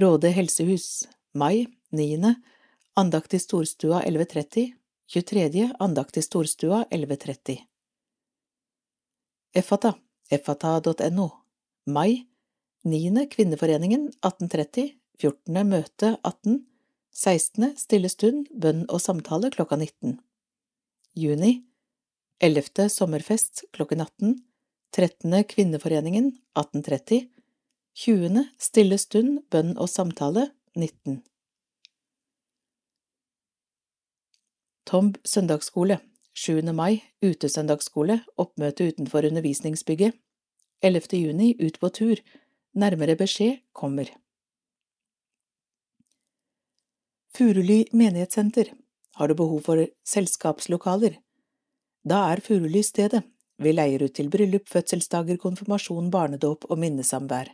Råde 0.00 0.30
helsehus 0.32 0.86
Mai 1.34 1.66
9. 1.92 2.32
Andakt 2.96 3.36
i 3.36 3.38
Storstua 3.38 4.00
11.30 4.08 4.72
23. 5.12 5.66
Andakt 5.78 6.16
i 6.16 6.22
Storstua 6.24 6.86
11.30 6.90 7.58
Effata 9.52 9.92
effata.no 10.30 11.28
Mai 11.84 12.24
9. 12.88 13.28
Kvinneforeningen 13.36 14.08
1830 14.24 14.96
14. 15.20 15.62
Møte 15.74 16.14
18 16.24 16.75
16. 17.16 17.70
Stille 17.80 18.10
stund, 18.12 18.50
bønn 18.52 18.82
og 18.92 19.00
samtale 19.00 19.48
klokka 19.54 19.78
19 19.80 20.18
Juni 21.16 21.52
11. 22.44 22.90
Sommerfest 22.92 23.62
klokken 23.72 24.02
18 24.04 24.34
13. 24.92 25.32
Kvinneforeningen 25.48 26.26
1830 26.58 27.30
20. 27.96 28.42
Stille 28.60 28.98
stund, 29.00 29.38
bønn 29.48 29.72
og 29.80 29.88
samtale 29.88 30.50
19 30.76 31.22
Tomb 34.84 35.16
søndagsskole 35.24 35.98
7. 36.36 36.60
mai 36.76 37.00
Utesøndagsskole 37.24 38.18
Oppmøte 38.36 38.92
utenfor 38.92 39.24
undervisningsbygget 39.30 40.20
11. 40.84 41.16
juni 41.24 41.54
Ut 41.64 41.80
på 41.80 41.88
tur 41.88 42.20
Nærmere 42.76 43.16
beskjed 43.16 43.62
kommer. 43.72 44.12
Furuly 47.36 47.84
menighetssenter 47.92 48.72
Har 49.14 49.28
du 49.28 49.34
behov 49.34 49.60
for 49.60 49.86
selskapslokaler? 50.08 51.18
Da 52.08 52.20
er 52.32 52.40
Furuly 52.40 52.80
stedet. 52.80 53.26
Vi 53.60 53.72
leier 53.74 54.06
ut 54.06 54.14
til 54.16 54.30
bryllup, 54.32 54.64
fødselsdager, 54.72 55.36
konfirmasjon, 55.36 56.08
barnedåp 56.10 56.64
og 56.70 56.78
minnesamvær. 56.80 57.50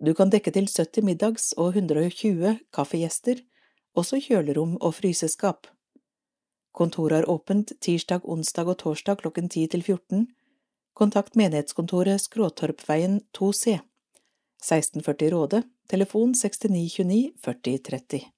Du 0.00 0.14
kan 0.16 0.32
dekke 0.32 0.50
til 0.50 0.64
70 0.64 1.04
middags- 1.04 1.52
og 1.58 1.76
120 1.76 2.54
kaffegjester, 2.72 3.42
også 3.94 4.20
kjølerom 4.28 4.78
og 4.80 4.94
fryseskap. 4.96 5.68
Kontoret 6.72 7.18
er 7.18 7.28
åpent 7.28 7.74
tirsdag, 7.80 8.24
onsdag 8.24 8.70
og 8.72 8.78
torsdag 8.78 9.20
klokken 9.20 9.50
10 9.50 9.66
til 9.74 9.82
14. 9.82 10.24
Kontakt 10.94 11.36
menighetskontoret 11.36 12.24
Skråtorpveien 12.24 13.20
2C. 13.36 13.76
1640 14.64 15.36
Råde, 15.36 15.62
telefon 15.92 16.32
6929 16.34 17.36
40 17.44 18.35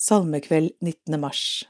Salmekveld 0.00 0.70
19. 0.80 1.20
mars 1.20 1.68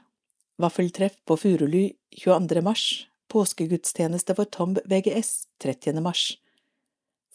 Vaffeltreff 0.55 1.15
på 1.25 1.35
Furuly 1.37 1.91
22. 2.15 2.61
mars 2.63 2.83
Påskegudstjeneste 3.27 4.35
for 4.37 4.47
Tomb 4.47 4.77
VGS 4.87 5.31
30. 5.59 5.99
mars 5.99 6.37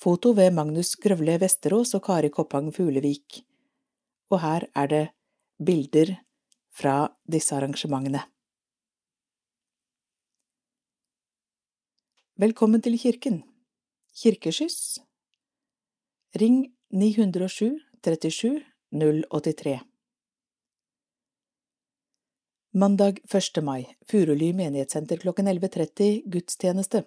Foto 0.00 0.30
ved 0.32 0.54
Magnus 0.56 0.94
Grøvle 0.96 1.34
Vesterås 1.42 1.92
og 1.98 2.00
Kari 2.06 2.30
Koppang 2.32 2.70
Fuglevik 2.72 3.42
Og 4.32 4.40
her 4.40 4.64
er 4.72 4.88
det 4.92 5.00
bilder 5.60 6.14
fra 6.72 6.94
disse 7.28 7.52
arrangementene. 7.58 8.22
Velkommen 12.40 12.80
til 12.80 12.96
kirken. 13.02 13.42
Kirkeskyss 14.22 14.96
Ring 16.40 16.72
907 16.88 17.84
37 18.00 18.64
083 18.96 19.95
Mandag 22.76 23.18
1. 23.34 23.62
mai 23.64 23.96
Furuly 24.04 24.52
menighetssenter 24.52 25.16
klokken 25.16 25.48
11.30 25.48 26.26
gudstjeneste 26.28 27.00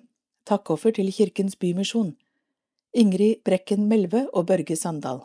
Takkoffer 0.50 0.92
til 0.98 1.12
Kirkens 1.14 1.54
Bymisjon 1.62 2.16
Ingrid 2.98 3.44
Brekken 3.46 3.84
Melve 3.92 4.24
og 4.34 4.48
Børge 4.50 4.74
Sandal 4.74 5.20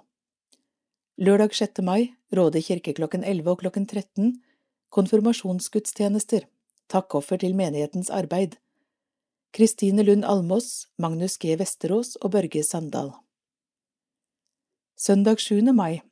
Lørdag 1.16 1.54
6. 1.56 1.80
mai 1.86 2.12
Råde 2.36 2.60
kirke 2.60 2.92
klokken 2.92 3.24
11 3.24 3.50
og 3.50 3.62
klokken 3.62 3.86
13 3.86 4.34
Konfirmasjonsgudstjenester 4.92 6.44
Takkoffer 6.92 7.40
til 7.40 7.56
menighetens 7.56 8.10
arbeid 8.10 8.58
Kristine 9.56 10.04
Lund 10.04 10.26
Almås, 10.28 10.90
Magnus 10.98 11.38
G. 11.38 11.56
Vesterås 11.56 12.18
og 12.20 12.34
Børge 12.36 12.62
Sandal. 12.62 13.14
Søndag 14.96 15.40
7. 15.40 15.72
mai 15.72 16.02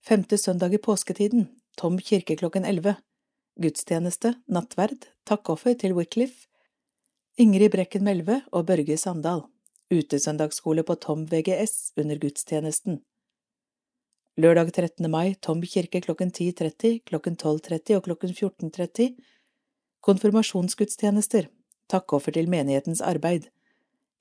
Femte 0.00 0.38
søndag 0.38 0.78
i 0.78 0.78
påsketiden 0.78 1.48
Tom 1.76 1.98
kirke 1.98 2.36
klokken 2.36 2.64
11 2.64 2.94
Gudstjeneste, 3.54 4.32
nattverd, 4.50 5.04
takkoffer 5.22 5.76
til 5.78 5.92
Wycliffe 5.94 6.48
Ingrid 7.38 7.70
Brekken 7.70 8.02
Melve 8.02 8.40
og 8.50 8.64
Børge 8.66 8.96
Sandal. 8.98 9.44
Utesøndagsskole 9.94 10.82
på 10.82 10.96
Tom 10.98 11.22
VGS 11.30 11.92
under 11.96 12.18
gudstjenesten. 12.18 12.96
Lørdag 14.34 14.72
13. 14.74 15.06
mai 15.10 15.36
Tom 15.38 15.62
kirke 15.62 16.00
klokken 16.02 16.32
10.30, 16.34 17.04
klokken 17.06 17.36
12.30 17.38 17.96
og 18.00 18.02
klokken 18.08 18.34
14.30 18.34 19.14
Konfirmasjonsgudstjenester. 20.02 21.46
Takkoffer 21.86 22.34
til 22.34 22.50
menighetens 22.50 23.00
arbeid. 23.00 23.52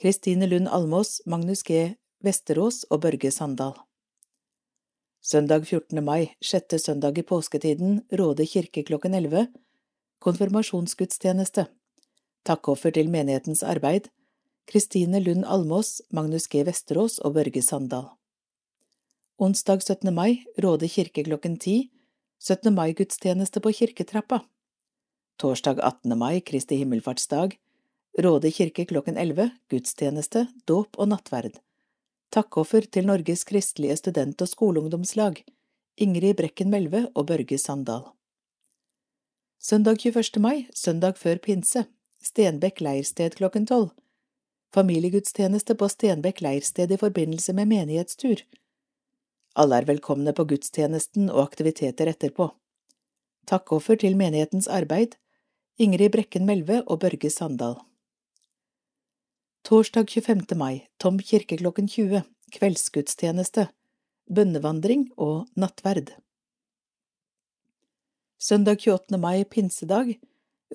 Kristine 0.01 0.45
Lund 0.45 0.69
Almås, 0.69 1.23
Magnus 1.25 1.65
G. 1.65 1.95
Vesterås 2.21 2.83
og 2.91 3.01
Børge 3.01 3.31
Sandal 3.31 3.73
Søndag 5.23 5.63
14. 5.63 6.03
mai, 6.03 6.33
sjette 6.43 6.75
søndag 6.75 7.15
i 7.15 7.23
påsketiden, 7.23 8.01
Råde 8.11 8.43
kirke 8.43 8.81
klokken 8.83 9.13
11 9.15 9.45
Konfirmasjonsgudstjeneste 10.19 11.63
Takkoffer 12.43 12.91
til 12.91 13.07
menighetens 13.07 13.63
arbeid 13.63 14.09
Kristine 14.67 15.23
Lund 15.23 15.47
Almås, 15.47 16.01
Magnus 16.11 16.49
G. 16.51 16.65
Vesterås 16.67 17.21
og 17.23 17.37
Børge 17.39 17.63
Sandal 17.63 18.09
Onsdag 19.39 19.87
17. 19.87 20.11
mai, 20.11 20.43
Råde 20.59 20.91
kirke 20.91 21.23
klokken 21.23 21.55
10 21.55 21.87
17. 22.43 22.75
mai-gudstjeneste 22.75 23.63
på 23.63 23.71
kirketrappa 23.79 24.43
Torsdag 25.39 25.79
18. 25.79 26.19
mai, 26.19 26.41
Kristi 26.43 26.83
himmelfartsdag, 26.83 27.55
Råde 28.19 28.51
kirke 28.51 28.83
klokken 28.91 29.15
11, 29.15 29.53
gudstjeneste, 29.71 30.49
dåp 30.67 30.99
og 30.99 31.15
nattverd. 31.15 31.63
Takkoffer 32.33 32.87
til 32.89 33.05
Norges 33.05 33.43
kristelige 33.45 33.93
student- 33.99 34.41
og 34.41 34.49
skoleungdomslag, 34.49 35.43
Ingrid 36.01 36.33
Brekken 36.39 36.71
Melve 36.71 37.03
og 37.13 37.27
Børge 37.27 37.57
Sandal. 37.61 38.07
Søndag 39.61 40.01
21. 40.01 40.41
mai, 40.41 40.67
søndag 40.73 41.13
før 41.17 41.37
pinse, 41.37 41.85
Stenbekk 42.23 42.81
leirsted 42.81 43.37
klokken 43.37 43.67
tolv. 43.69 43.91
Familiegudstjeneste 44.73 45.77
på 45.77 45.91
Stenbekk 45.93 46.41
leirsted 46.41 46.91
i 46.91 46.97
forbindelse 46.97 47.53
med 47.53 47.69
menighetstur. 47.69 48.41
Alle 49.55 49.77
er 49.77 49.85
velkomne 49.85 50.33
på 50.33 50.49
gudstjenesten 50.49 51.29
og 51.29 51.43
aktiviteter 51.43 52.09
etterpå. 52.09 52.49
Takkoffer 53.45 54.01
til 54.01 54.17
menighetens 54.17 54.67
arbeid, 54.67 55.19
Ingrid 55.77 56.09
Brekken 56.17 56.49
Melve 56.49 56.81
og 56.87 57.05
Børge 57.05 57.29
Sandal. 57.29 57.77
Torsdag 59.63 60.09
25. 60.09 60.57
mai, 60.59 60.87
Tom 60.97 61.21
kirke 61.23 61.55
klokken 61.55 61.85
20, 61.87 62.25
kveldsgudstjeneste, 62.51 63.69
bønnevandring 64.27 65.05
og 65.15 65.45
nattverd. 65.55 66.09
Søndag 68.35 68.83
28. 68.83 69.15
mai, 69.23 69.45
pinsedag, 69.47 70.17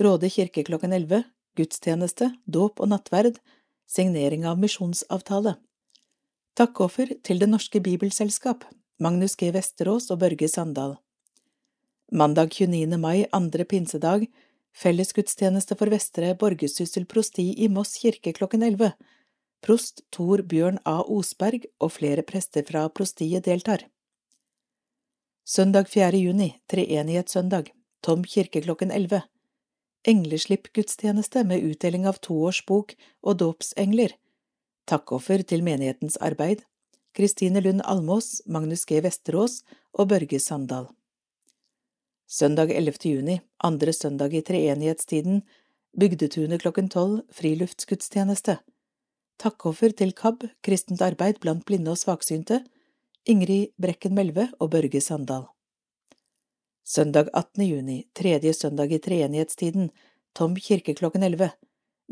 Råde 0.01 0.31
kirke 0.33 0.65
klokken 0.65 0.97
11, 0.97 1.21
gudstjeneste, 1.61 2.31
dåp 2.49 2.81
og 2.81 2.89
nattverd, 2.89 3.37
signering 3.85 4.49
av 4.49 4.57
misjonsavtale. 4.57 5.59
Takkoffer 6.57 7.13
til 7.21 7.45
Det 7.45 7.53
Norske 7.53 7.85
Bibelselskap, 7.85 8.65
Magnus 9.05 9.37
G. 9.37 9.53
Vesterås 9.53 10.09
og 10.09 10.23
Børge 10.25 10.49
Sandal. 10.49 10.97
Mandag 12.09 12.57
29. 12.57 12.97
mai, 12.97 13.27
andre 13.37 13.69
pinsedag, 13.69 14.31
fellesgudstjeneste 14.77 15.77
for 15.79 15.93
Vestre 15.93 16.35
Borgesyssel 16.39 17.07
prosti 17.07 17.53
i 17.65 17.69
Moss 17.69 17.97
kirke 18.03 18.33
klokken 18.33 18.63
11. 18.63 18.93
Prost 19.65 20.05
Tor 20.15 20.43
Bjørn 20.43 20.79
A. 20.85 21.01
Osberg 21.03 21.67
og 21.81 21.93
flere 21.97 22.23
prester 22.23 22.67
fra 22.67 22.85
prostiet 22.89 23.45
deltar. 23.49 23.87
Søndag 25.49 25.89
4. 25.89 26.19
juni, 26.21 26.53
treenighetssøndag, 26.69 27.73
Tom 28.05 28.23
kirke 28.25 28.63
klokken 28.63 28.91
11. 28.95 29.23
Engleslipp-gudstjeneste 30.07 31.43
med 31.45 31.65
utdeling 31.65 32.07
av 32.07 32.21
toårsbok 32.23 32.95
og 33.23 33.39
dåpsengler. 33.43 34.15
Takkoffer 34.89 35.43
til 35.43 35.65
menighetens 35.67 36.17
arbeid. 36.25 36.63
Kristine 37.17 37.61
Lund 37.65 37.83
Almås, 37.85 38.43
Magnus 38.47 38.87
G. 38.87 39.01
Vesterås 39.03 39.63
og 39.93 40.13
Børge 40.13 40.39
Sandal. 40.39 40.87
Søndag 42.29 42.71
11. 42.71 42.93
juni, 43.09 43.41
andre 43.65 43.93
søndag 43.93 44.35
i 44.37 44.43
treenighetstiden, 44.45 45.39
Bygdetunet 45.97 46.61
klokken 46.61 46.91
tolv, 46.93 47.23
friluftsgudstjeneste. 47.33 48.59
Takkoffer 49.41 49.95
til 49.97 50.11
KAB, 50.13 50.43
kristent 50.61 51.01
arbeid 51.01 51.39
blant 51.41 51.65
blinde 51.65 51.95
og 51.95 51.97
svaksynte, 51.97 52.59
Ingrid 53.25 53.71
Brekken 53.81 54.13
Melve 54.13 54.45
og 54.61 54.75
Børge 54.75 55.01
Sandal. 55.01 55.47
Søndag 56.85 57.31
18. 57.33 57.65
juni, 57.65 57.97
tredje 58.13 58.53
søndag 58.53 58.93
i 58.93 58.99
treenighetstiden, 59.01 59.89
Tom 60.37 60.57
kirke 60.61 60.93
klokken 60.99 61.25
elleve, 61.25 61.49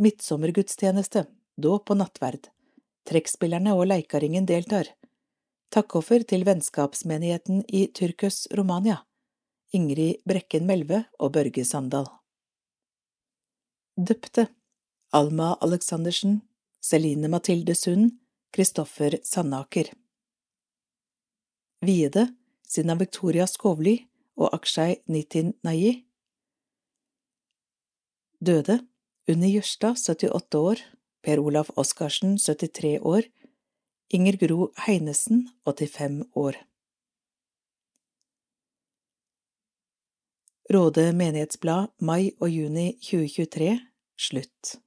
midtsommergudstjeneste, 0.00 1.26
dåp 1.60 1.92
og 1.92 2.00
nattverd. 2.00 2.48
Trekkspillerne 3.04 3.76
og 3.76 3.84
leikaringen 3.92 4.48
deltar. 4.48 4.88
Takkoffer 5.68 6.24
til 6.24 6.48
vennskapsmenigheten 6.48 7.66
i 7.68 7.84
Tyrkus, 7.92 8.46
Romania. 8.56 9.02
Ingrid 9.74 10.22
Brekken 10.24 10.66
Melve 10.66 11.04
og 11.18 11.32
Børge 11.32 11.64
Sandal. 11.64 12.06
Døpte 13.96 14.48
Alma 15.12 15.54
Aleksandersen, 15.62 16.42
Celine 16.82 17.28
Mathilde 17.28 17.74
Sund, 17.74 18.10
Kristoffer 18.52 19.18
Sandaker. 19.24 19.90
Viede 21.82 22.28
Sina 22.62 22.94
Victoria 22.94 23.46
Skovly 23.46 23.96
og 24.36 24.54
Akshay 24.54 24.96
Nitin 25.06 25.54
Nayi. 25.64 26.04
Døde 28.40 28.80
Unni 29.28 29.48
Jørstad, 29.56 29.96
78 29.96 30.54
år, 30.54 30.82
Per 31.22 31.40
Olaf 31.42 31.70
Oskarsen, 31.76 32.36
73 32.38 33.00
år, 33.02 33.22
Inger 34.14 34.36
Gro 34.38 34.70
Heinesen, 34.86 35.48
85 35.64 36.24
år. 36.34 36.54
Råde 40.66 41.12
menighetsblad 41.14 41.92
mai 42.02 42.32
og 42.40 42.50
juni 42.50 42.96
2023 42.98 43.78
slutt. 44.18 44.85